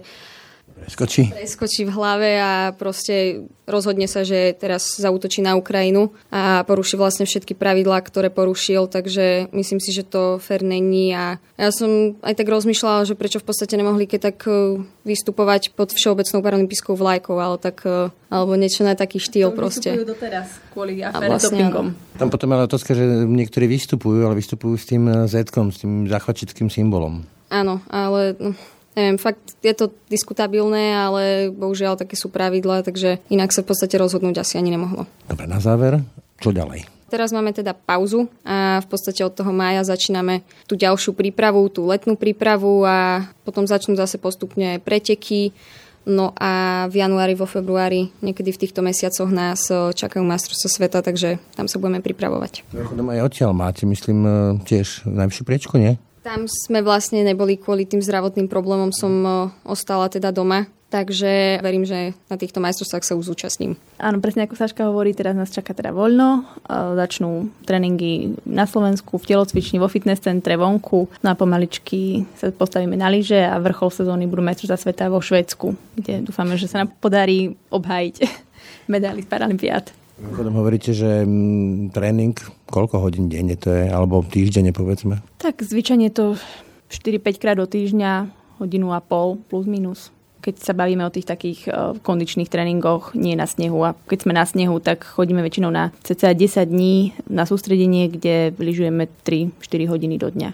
Preskočí. 0.77 1.33
Preskočí 1.33 1.89
v 1.89 1.95
hlave 1.97 2.31
a 2.37 2.77
proste 2.77 3.49
rozhodne 3.65 4.05
sa, 4.05 4.29
že 4.29 4.53
teraz 4.53 5.01
zautočí 5.01 5.41
na 5.41 5.57
Ukrajinu 5.57 6.13
a 6.29 6.69
poruší 6.69 7.01
vlastne 7.01 7.25
všetky 7.25 7.57
pravidlá, 7.57 8.05
ktoré 8.05 8.29
porušil, 8.29 8.85
takže 8.85 9.49
myslím 9.57 9.81
si, 9.81 9.91
že 9.97 10.05
to 10.05 10.37
fér 10.37 10.61
není 10.61 11.17
a 11.17 11.41
ja 11.57 11.73
som 11.73 12.21
aj 12.21 12.37
tak 12.37 12.53
rozmýšľala, 12.53 13.09
že 13.09 13.17
prečo 13.17 13.41
v 13.41 13.49
podstate 13.49 13.75
nemohli 13.81 14.05
keď 14.05 14.21
tak 14.31 14.45
e, 14.45 14.85
vystupovať 15.09 15.73
pod 15.73 15.97
všeobecnou 15.97 16.45
paralympijskou 16.45 16.93
vlajkou, 16.93 17.41
ale 17.41 17.57
tak, 17.57 17.81
e, 17.89 18.13
alebo 18.29 18.53
niečo 18.55 18.85
na 18.85 18.93
taký 18.93 19.17
štýl 19.17 19.51
to 19.51 19.57
proste. 19.57 19.91
doteraz 20.05 20.61
kvôli 20.77 21.01
afére 21.01 21.33
vlastne, 21.33 21.57
dopingom. 21.57 21.87
Tam 22.21 22.29
potom 22.29 22.53
ale 22.53 22.69
otázka, 22.69 22.93
že 22.93 23.25
niektorí 23.25 23.65
vystupujú, 23.65 24.29
ale 24.29 24.37
vystupujú 24.37 24.77
s 24.77 24.85
tým 24.85 25.09
e, 25.09 25.25
z 25.25 25.41
s 25.41 25.79
tým 25.81 26.05
zachvačickým 26.05 26.69
symbolom. 26.69 27.25
Áno, 27.49 27.79
ale 27.89 28.35
no, 28.39 28.53
Neviem, 28.97 29.21
fakt 29.21 29.61
je 29.61 29.77
to 29.77 29.93
diskutabilné, 30.09 30.97
ale 30.97 31.53
bohužiaľ 31.53 32.01
také 32.01 32.17
sú 32.17 32.33
pravidlá, 32.33 32.81
takže 32.81 33.21
inak 33.29 33.53
sa 33.53 33.61
v 33.61 33.69
podstate 33.69 34.01
rozhodnúť 34.01 34.41
asi 34.41 34.57
ani 34.57 34.73
nemohlo. 34.73 35.05
Dobre, 35.29 35.45
na 35.45 35.61
záver, 35.61 36.01
čo 36.41 36.49
ďalej? 36.49 36.89
Teraz 37.07 37.31
máme 37.31 37.55
teda 37.55 37.71
pauzu 37.71 38.27
a 38.43 38.83
v 38.83 38.87
podstate 38.91 39.23
od 39.23 39.31
toho 39.31 39.55
mája 39.55 39.87
začíname 39.87 40.43
tú 40.67 40.75
ďalšiu 40.75 41.15
prípravu, 41.15 41.71
tú 41.71 41.87
letnú 41.87 42.19
prípravu 42.19 42.83
a 42.83 43.31
potom 43.47 43.63
začnú 43.63 43.95
zase 43.95 44.19
postupne 44.19 44.83
preteky. 44.83 45.55
No 46.07 46.31
a 46.39 46.87
v 46.87 47.03
januári, 47.03 47.35
vo 47.35 47.51
februári, 47.51 48.15
niekedy 48.23 48.55
v 48.55 48.61
týchto 48.63 48.79
mesiacoch 48.79 49.27
nás 49.27 49.71
eh, 49.75 49.91
čakajú 49.91 50.23
majstrovstvá 50.23 50.71
sveta, 50.71 50.99
takže 51.03 51.43
tam 51.59 51.67
sa 51.67 51.83
budeme 51.83 51.99
pripravovať. 51.99 52.63
Mimochodom 52.71 53.11
aj 53.11 53.27
odtiaľ 53.27 53.51
máte, 53.55 53.83
myslím, 53.91 54.19
eh, 54.23 54.33
tiež 54.67 55.07
najvyššiu 55.07 55.45
priečku, 55.47 55.75
nie? 55.83 55.99
Tam 56.27 56.51
sme 56.51 56.83
vlastne 56.83 57.23
neboli 57.23 57.55
kvôli 57.55 57.87
tým 57.87 58.03
zdravotným 58.03 58.51
problémom, 58.51 58.91
som 58.91 59.23
ostala 59.63 60.11
teda 60.11 60.35
doma. 60.35 60.67
Takže 60.91 61.63
verím, 61.63 61.87
že 61.87 62.19
na 62.27 62.35
týchto 62.35 62.59
majstrovstvách 62.59 63.07
sa 63.07 63.15
už 63.15 63.31
zúčastním. 63.31 63.79
Áno, 64.03 64.19
presne 64.19 64.43
ako 64.43 64.59
Saška 64.59 64.91
hovorí, 64.91 65.15
teraz 65.15 65.39
nás 65.39 65.55
čaká 65.55 65.71
teda 65.71 65.95
voľno. 65.95 66.43
Začnú 66.99 67.51
tréningy 67.63 68.39
na 68.43 68.67
Slovensku, 68.67 69.23
v 69.23 69.39
telocvični, 69.39 69.79
vo 69.79 69.87
fitness 69.87 70.23
centre, 70.27 70.59
vonku. 70.59 71.07
No 71.23 71.39
pomaličky 71.39 72.27
sa 72.35 72.51
postavíme 72.51 72.99
na 72.99 73.07
lyže 73.07 73.47
a 73.47 73.63
vrchol 73.63 73.95
sezóny 73.95 74.27
budú 74.27 74.43
majstrovstvá 74.47 74.79
sveta 74.83 75.07
vo 75.07 75.23
Švédsku, 75.23 75.79
kde 75.95 76.27
dúfame, 76.27 76.59
že 76.59 76.67
sa 76.67 76.83
nám 76.83 76.91
podarí 76.99 77.55
obhájiť 77.71 78.15
medaily 78.91 79.23
z 79.23 79.31
Paralympiád. 79.31 80.06
Potom 80.17 80.57
hovoríte, 80.57 80.97
že 80.97 81.23
m, 81.23 81.29
mm, 81.29 81.77
tréning, 81.93 82.33
koľko 82.73 83.05
hodín 83.05 83.29
denne 83.29 83.53
to 83.61 83.69
je, 83.69 83.93
alebo 83.93 84.25
týždenne 84.25 84.73
povedzme? 84.73 85.21
Tak 85.37 85.61
zvyčajne 85.61 86.09
to 86.09 86.41
4-5 86.89 87.37
krát 87.37 87.61
do 87.61 87.69
týždňa, 87.69 88.33
hodinu 88.57 88.97
a 88.97 89.05
pol, 89.05 89.37
plus 89.53 89.69
minus. 89.69 90.09
Keď 90.41 90.63
sa 90.63 90.73
bavíme 90.73 91.05
o 91.05 91.13
tých 91.13 91.29
takých 91.29 91.69
uh, 91.69 91.93
kondičných 92.01 92.49
tréningoch, 92.49 93.13
nie 93.13 93.37
na 93.37 93.45
snehu. 93.45 93.83
A 93.83 93.99
keď 94.09 94.25
sme 94.25 94.33
na 94.33 94.47
snehu, 94.47 94.79
tak 94.81 95.05
chodíme 95.05 95.43
väčšinou 95.43 95.75
na 95.75 95.93
cca 96.01 96.33
10 96.33 96.65
dní 96.65 97.13
na 97.29 97.45
sústredenie, 97.45 98.09
kde 98.09 98.55
lyžujeme 98.57 99.11
3-4 99.27 99.91
hodiny 99.91 100.17
do 100.17 100.31
dňa. 100.33 100.51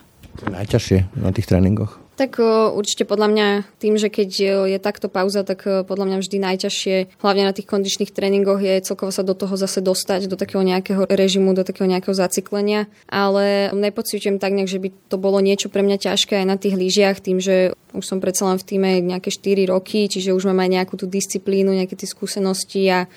Najťažšie 0.49 1.23
na 1.23 1.31
tých 1.31 1.47
tréningoch? 1.47 2.02
Tak 2.13 2.37
určite 2.77 3.09
podľa 3.09 3.29
mňa 3.33 3.47
tým, 3.81 3.97
že 3.97 4.13
keď 4.13 4.31
je 4.69 4.79
takto 4.79 5.09
pauza, 5.09 5.43
tak 5.49 5.65
podľa 5.65 6.07
mňa 6.07 6.17
vždy 6.21 6.37
najťažšie, 6.45 6.97
hlavne 7.25 7.49
na 7.49 7.57
tých 7.57 7.65
kondičných 7.65 8.13
tréningoch, 8.13 8.61
je 8.61 8.85
celkovo 8.85 9.09
sa 9.09 9.25
do 9.25 9.33
toho 9.33 9.57
zase 9.57 9.81
dostať, 9.81 10.29
do 10.29 10.37
takého 10.37 10.61
nejakého 10.61 11.09
režimu, 11.09 11.57
do 11.57 11.65
takého 11.65 11.89
nejakého 11.89 12.13
zaciklenia. 12.13 12.85
Ale 13.09 13.73
nepocitujem 13.73 14.37
tak 14.37 14.53
nejak, 14.53 14.69
že 14.69 14.79
by 14.79 14.89
to 15.09 15.17
bolo 15.17 15.41
niečo 15.41 15.73
pre 15.73 15.81
mňa 15.81 16.13
ťažké 16.13 16.45
aj 16.45 16.47
na 16.47 16.61
tých 16.61 16.77
lyžiach, 16.77 17.25
tým, 17.25 17.41
že 17.41 17.73
už 17.97 18.05
som 18.05 18.21
predsa 18.21 18.45
len 18.45 18.61
v 18.61 18.67
týme 18.69 18.91
nejaké 19.01 19.33
4 19.33 19.73
roky, 19.73 20.05
čiže 20.09 20.37
už 20.37 20.53
mám 20.53 20.61
aj 20.65 20.71
nejakú 20.81 20.95
tú 21.01 21.09
disciplínu, 21.09 21.73
nejaké 21.73 21.97
tie 21.97 22.09
skúsenosti 22.09 22.87
a 22.93 23.09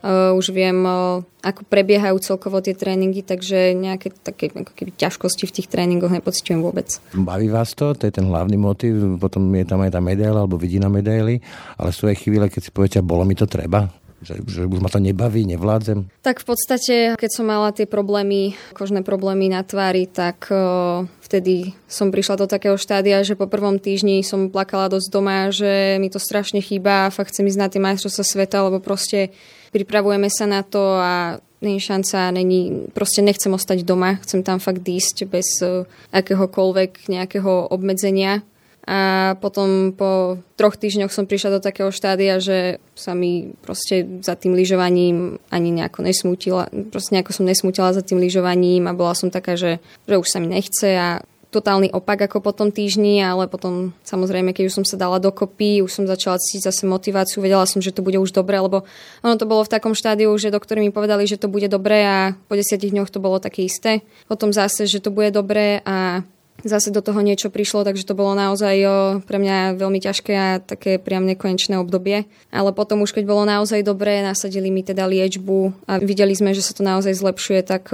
Uh, 0.00 0.32
už 0.32 0.56
viem, 0.56 0.80
uh, 0.88 1.20
ako 1.44 1.68
prebiehajú 1.68 2.16
celkovo 2.24 2.64
tie 2.64 2.72
tréningy, 2.72 3.20
takže 3.20 3.76
nejaké 3.76 4.08
také 4.16 4.48
ako 4.48 4.72
keby 4.72 4.96
ťažkosti 4.96 5.44
v 5.44 5.54
tých 5.60 5.68
tréningoch 5.68 6.08
nepocitujem 6.08 6.64
vôbec. 6.64 6.88
Baví 7.12 7.52
vás 7.52 7.76
to? 7.76 7.92
To 7.92 8.08
je 8.08 8.12
ten 8.12 8.24
hlavný 8.24 8.56
motiv, 8.56 8.96
potom 9.20 9.52
je 9.52 9.68
tam 9.68 9.84
aj 9.84 9.92
tá 9.92 10.00
medaila 10.00 10.48
alebo 10.48 10.56
vidina 10.56 10.88
medaily, 10.88 11.44
ale 11.76 11.92
sú 11.92 12.08
aj 12.08 12.16
chvíle, 12.16 12.48
keď 12.48 12.60
si 12.64 12.70
poviete, 12.72 13.04
bolo 13.04 13.28
mi 13.28 13.36
to 13.36 13.44
treba? 13.44 13.92
Že, 14.20 14.34
že 14.44 14.60
už 14.68 14.84
ma 14.84 14.92
to 14.92 15.00
nebaví, 15.00 15.48
nevládzem? 15.48 16.08
Tak 16.20 16.44
v 16.44 16.46
podstate, 16.48 16.94
keď 17.16 17.30
som 17.32 17.48
mala 17.48 17.72
tie 17.72 17.88
problémy, 17.88 18.52
kožné 18.76 19.00
problémy 19.00 19.48
na 19.48 19.64
tvári, 19.64 20.04
tak 20.04 20.48
uh, 20.52 21.08
vtedy 21.24 21.72
som 21.88 22.12
prišla 22.12 22.44
do 22.44 22.46
takého 22.48 22.76
štádia, 22.76 23.24
že 23.24 23.32
po 23.32 23.48
prvom 23.48 23.80
týždni 23.80 24.20
som 24.20 24.52
plakala 24.52 24.92
dosť 24.92 25.08
doma, 25.08 25.48
že 25.48 25.96
mi 25.96 26.12
to 26.12 26.20
strašne 26.20 26.60
chýba 26.60 27.08
a 27.08 27.12
fakt 27.12 27.32
chcem 27.32 27.48
ísť 27.48 27.60
na 27.60 27.68
tie 27.72 27.80
majstrovstvá 27.80 28.24
sveta, 28.24 28.60
lebo 28.60 28.76
proste 28.80 29.32
pripravujeme 29.70 30.28
sa 30.30 30.46
na 30.46 30.62
to 30.62 30.82
a 30.98 31.38
není 31.60 31.80
šanca, 31.80 32.30
není, 32.30 32.88
proste 32.92 33.22
nechcem 33.22 33.52
ostať 33.52 33.84
doma, 33.84 34.16
chcem 34.24 34.42
tam 34.42 34.58
fakt 34.58 34.82
ísť 34.84 35.28
bez 35.28 35.46
uh, 35.62 35.84
akéhokoľvek 36.12 37.08
nejakého 37.08 37.68
obmedzenia. 37.68 38.42
A 38.90 39.36
potom 39.38 39.92
po 39.92 40.40
troch 40.56 40.74
týždňoch 40.74 41.12
som 41.12 41.28
prišla 41.28 41.60
do 41.60 41.60
takého 41.60 41.92
štádia, 41.92 42.40
že 42.40 42.80
sa 42.96 43.12
mi 43.12 43.52
proste 43.60 44.02
za 44.24 44.34
tým 44.34 44.56
lyžovaním 44.56 45.36
ani 45.52 45.70
nejako 45.70 46.00
nesmutila. 46.02 46.66
Proste 46.88 47.14
nejako 47.14 47.30
som 47.36 47.44
nesmutila 47.46 47.92
za 47.92 48.00
tým 48.00 48.18
lyžovaním 48.18 48.88
a 48.88 48.96
bola 48.96 49.12
som 49.12 49.28
taká, 49.28 49.54
že, 49.54 49.84
že 50.08 50.16
už 50.16 50.26
sa 50.26 50.40
mi 50.40 50.48
nechce 50.48 50.96
a 50.96 51.22
totálny 51.50 51.90
opak 51.90 52.30
ako 52.30 52.38
po 52.40 52.54
tom 52.54 52.70
týždni, 52.70 53.20
ale 53.20 53.50
potom 53.50 53.90
samozrejme, 54.06 54.54
keď 54.54 54.70
už 54.70 54.76
som 54.80 54.86
sa 54.86 54.94
dala 54.94 55.18
dokopy, 55.18 55.82
už 55.82 55.90
som 55.90 56.04
začala 56.06 56.38
cítiť 56.38 56.70
zase 56.70 56.86
motiváciu, 56.86 57.42
vedela 57.42 57.66
som, 57.66 57.82
že 57.82 57.90
to 57.90 58.06
bude 58.06 58.16
už 58.22 58.30
dobre, 58.30 58.56
lebo 58.56 58.86
ono 59.20 59.34
to 59.34 59.50
bolo 59.50 59.66
v 59.66 59.72
takom 59.74 59.92
štádiu, 59.92 60.30
že 60.38 60.54
doktori 60.54 60.80
mi 60.80 60.94
povedali, 60.94 61.26
že 61.26 61.36
to 61.36 61.50
bude 61.50 61.66
dobre 61.66 62.06
a 62.06 62.38
po 62.46 62.54
desiatich 62.54 62.94
dňoch 62.94 63.10
to 63.10 63.18
bolo 63.18 63.42
také 63.42 63.66
isté. 63.66 64.06
Potom 64.30 64.54
zase, 64.54 64.86
že 64.86 65.02
to 65.02 65.10
bude 65.10 65.34
dobre 65.34 65.82
a 65.82 66.22
zase 66.62 66.92
do 66.92 67.00
toho 67.00 67.20
niečo 67.24 67.48
prišlo, 67.48 67.84
takže 67.84 68.04
to 68.06 68.18
bolo 68.18 68.36
naozaj 68.36 68.76
pre 69.24 69.38
mňa 69.40 69.80
veľmi 69.80 70.00
ťažké 70.00 70.32
a 70.34 70.48
také 70.60 71.00
priam 71.00 71.24
nekonečné 71.24 71.78
obdobie. 71.80 72.28
Ale 72.52 72.70
potom 72.72 73.02
už 73.04 73.12
keď 73.16 73.24
bolo 73.24 73.48
naozaj 73.48 73.84
dobré, 73.86 74.20
nasadili 74.20 74.68
mi 74.68 74.84
teda 74.84 75.08
liečbu 75.08 75.88
a 75.88 75.98
videli 76.00 76.32
sme, 76.36 76.56
že 76.56 76.64
sa 76.64 76.76
to 76.76 76.82
naozaj 76.86 77.16
zlepšuje, 77.16 77.60
tak 77.64 77.88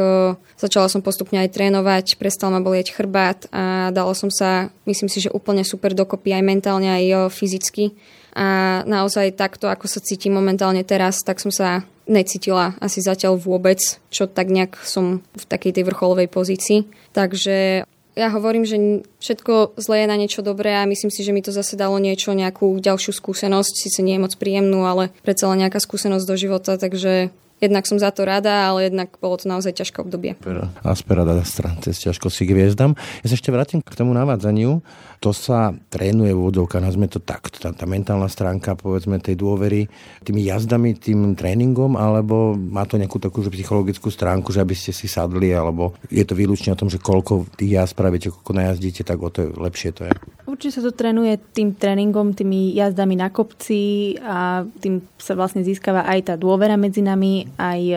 začala 0.58 0.88
som 0.90 1.00
postupne 1.04 1.38
aj 1.42 1.54
trénovať, 1.54 2.18
prestal 2.18 2.50
ma 2.54 2.60
bolieť 2.62 2.94
chrbát 2.94 3.50
a 3.54 3.94
dala 3.94 4.14
som 4.14 4.28
sa, 4.32 4.70
myslím 4.88 5.08
si, 5.08 5.24
že 5.24 5.34
úplne 5.34 5.62
super 5.64 5.94
dokopy 5.94 6.34
aj 6.34 6.42
mentálne, 6.44 6.88
aj 6.90 7.30
fyzicky. 7.32 7.96
A 8.36 8.84
naozaj 8.84 9.32
takto, 9.32 9.72
ako 9.72 9.88
sa 9.88 10.04
cítim 10.04 10.36
momentálne 10.36 10.84
teraz, 10.84 11.24
tak 11.24 11.40
som 11.40 11.48
sa 11.48 11.88
necítila 12.04 12.76
asi 12.84 13.00
zatiaľ 13.00 13.40
vôbec, 13.40 13.80
čo 14.12 14.28
tak 14.28 14.52
nejak 14.52 14.76
som 14.84 15.24
v 15.32 15.44
takej 15.48 15.80
tej 15.80 15.84
vrcholovej 15.88 16.28
pozícii. 16.28 16.84
Takže 17.16 17.88
ja 18.16 18.32
hovorím, 18.32 18.64
že 18.64 19.04
všetko 19.20 19.76
zlé 19.76 20.02
je 20.02 20.10
na 20.10 20.16
niečo 20.16 20.40
dobré 20.40 20.72
a 20.72 20.88
myslím 20.88 21.12
si, 21.12 21.20
že 21.20 21.36
mi 21.36 21.44
to 21.44 21.52
zase 21.52 21.76
dalo 21.76 22.00
niečo, 22.00 22.32
nejakú 22.32 22.80
ďalšiu 22.80 23.12
skúsenosť, 23.12 23.72
síce 23.76 24.00
nie 24.00 24.16
je 24.16 24.24
moc 24.24 24.32
príjemnú, 24.40 24.88
ale 24.88 25.12
predsa 25.20 25.52
len 25.52 25.60
nejaká 25.60 25.76
skúsenosť 25.76 26.24
do 26.24 26.36
života, 26.40 26.80
takže 26.80 27.28
Jednak 27.56 27.88
som 27.88 27.96
za 27.96 28.12
to 28.12 28.28
rada, 28.28 28.68
ale 28.68 28.92
jednak 28.92 29.16
bolo 29.16 29.40
to 29.40 29.48
naozaj 29.48 29.72
ťažké 29.72 30.04
obdobie. 30.04 30.36
Aspera 30.84 31.24
da 31.24 31.40
stran, 31.40 31.80
cez 31.80 31.96
ťažko 32.04 32.28
si 32.28 32.44
hviezdam. 32.44 32.92
Ja 33.24 33.26
sa 33.32 33.34
ešte 33.40 33.48
vrátim 33.48 33.80
k 33.80 33.96
tomu 33.96 34.12
navádzaniu. 34.12 34.84
To 35.24 35.32
sa 35.32 35.72
trénuje 35.88 36.36
v 36.36 36.40
úvodovkách, 36.44 36.84
nazme 36.84 37.08
to 37.08 37.16
tak. 37.16 37.48
Tá, 37.48 37.72
tá 37.72 37.88
mentálna 37.88 38.28
stránka, 38.28 38.76
povedzme, 38.76 39.16
tej 39.16 39.40
dôvery 39.40 39.88
tými 40.20 40.44
jazdami, 40.44 41.00
tým 41.00 41.32
tréningom, 41.32 41.96
alebo 41.96 42.52
má 42.52 42.84
to 42.84 43.00
nejakú 43.00 43.16
takú 43.16 43.40
psychologickú 43.40 44.12
stránku, 44.12 44.52
že 44.52 44.60
aby 44.60 44.76
ste 44.76 44.92
si 44.92 45.08
sadli, 45.08 45.56
alebo 45.56 45.96
je 46.12 46.20
to 46.28 46.36
výlučne 46.36 46.76
o 46.76 46.78
tom, 46.78 46.92
že 46.92 47.00
koľko 47.00 47.48
tých 47.56 47.80
jazd 47.80 47.96
spravíte, 47.96 48.28
koľko 48.28 48.52
najazdíte, 48.52 49.00
tak 49.08 49.16
o 49.16 49.32
to 49.32 49.48
lepšie 49.56 49.96
to 49.96 50.04
je. 50.04 50.12
Určite 50.46 50.78
sa 50.78 50.82
to 50.86 50.94
trénuje 50.94 51.42
tým 51.50 51.74
tréningom, 51.74 52.30
tými 52.30 52.70
jazdami 52.78 53.18
na 53.18 53.34
kopci 53.34 54.14
a 54.22 54.62
tým 54.78 55.02
sa 55.18 55.34
vlastne 55.34 55.66
získava 55.66 56.06
aj 56.06 56.30
tá 56.30 56.34
dôvera 56.38 56.78
medzi 56.78 57.02
nami, 57.02 57.50
aj 57.58 57.80
e, 57.82 57.96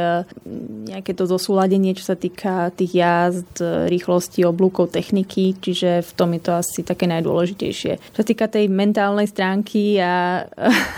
nejaké 0.89 1.13
to 1.13 1.29
zosúladenie, 1.29 1.93
čo 1.93 2.09
sa 2.09 2.17
týka 2.17 2.73
tých 2.73 2.97
jazd, 2.97 3.61
rýchlosti, 3.85 4.49
oblúkov, 4.49 4.89
techniky, 4.89 5.61
čiže 5.61 6.01
v 6.01 6.11
tom 6.17 6.33
je 6.33 6.41
to 6.41 6.51
asi 6.57 6.81
také 6.81 7.05
najdôležitejšie. 7.05 8.17
Čo 8.17 8.17
sa 8.17 8.25
týka 8.25 8.49
tej 8.49 8.65
mentálnej 8.65 9.29
stránky, 9.29 10.01
a, 10.01 10.49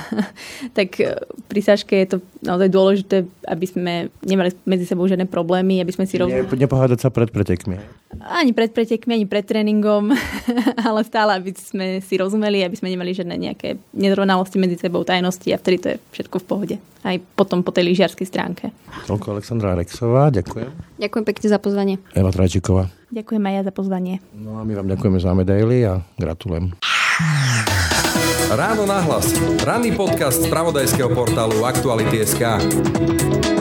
tak 0.78 0.96
pri 1.52 1.60
Saške 1.60 2.00
je 2.00 2.16
to 2.16 2.18
naozaj 2.48 2.72
dôležité, 2.72 3.28
aby 3.52 3.66
sme 3.68 3.94
nemali 4.24 4.56
medzi 4.64 4.88
sebou 4.88 5.04
žiadne 5.04 5.28
problémy, 5.28 5.84
aby 5.84 5.92
sme 5.92 6.08
si. 6.08 6.16
Ne, 6.16 6.48
nepohádať 6.48 7.04
sa 7.04 7.10
pred 7.12 7.28
pretekmi. 7.28 7.76
Ani 8.20 8.52
pred 8.52 8.72
pretekmi, 8.76 9.20
ani 9.20 9.28
pred 9.28 9.44
tréningom, 9.44 10.12
ale 10.88 11.02
stále, 11.04 11.41
aby 11.42 11.52
sme 11.58 11.88
si 12.06 12.14
rozumeli, 12.16 12.62
aby 12.62 12.78
sme 12.78 12.94
nemali 12.94 13.18
žiadne 13.18 13.36
nejaké 13.36 13.82
nezrovnalosti 13.98 14.62
medzi 14.62 14.78
sebou, 14.78 15.02
tajnosti 15.02 15.50
a 15.50 15.58
vtedy 15.58 15.78
to 15.82 15.88
je 15.92 15.98
všetko 16.14 16.38
v 16.40 16.46
pohode. 16.46 16.76
Aj 17.02 17.18
potom 17.34 17.66
po 17.66 17.74
tej 17.74 17.90
lyžiarskej 17.90 18.30
stránke. 18.30 18.70
Toľko 19.10 19.42
Alexandra 19.42 19.74
Rexová, 19.74 20.30
ďakujem. 20.30 21.02
Ďakujem 21.02 21.26
pekne 21.26 21.48
za 21.50 21.58
pozvanie. 21.58 21.96
Eva 22.14 22.30
Trajčíková. 22.30 22.94
Ďakujem 23.10 23.44
aj 23.44 23.54
ja 23.58 23.62
za 23.66 23.74
pozvanie. 23.74 24.16
No 24.38 24.62
a 24.62 24.64
my 24.64 24.74
vám 24.78 24.88
ďakujeme 24.88 25.18
za 25.18 25.34
medaily 25.34 25.84
a 25.84 26.06
gratulujem. 26.16 26.78
Ráno 28.52 28.84
nahlas. 28.84 29.32
Ranný 29.64 29.96
podcast 29.96 30.44
z 30.44 30.48
pravodajského 30.52 31.10
portálu 31.16 31.64
Aktuality.sk. 31.64 33.61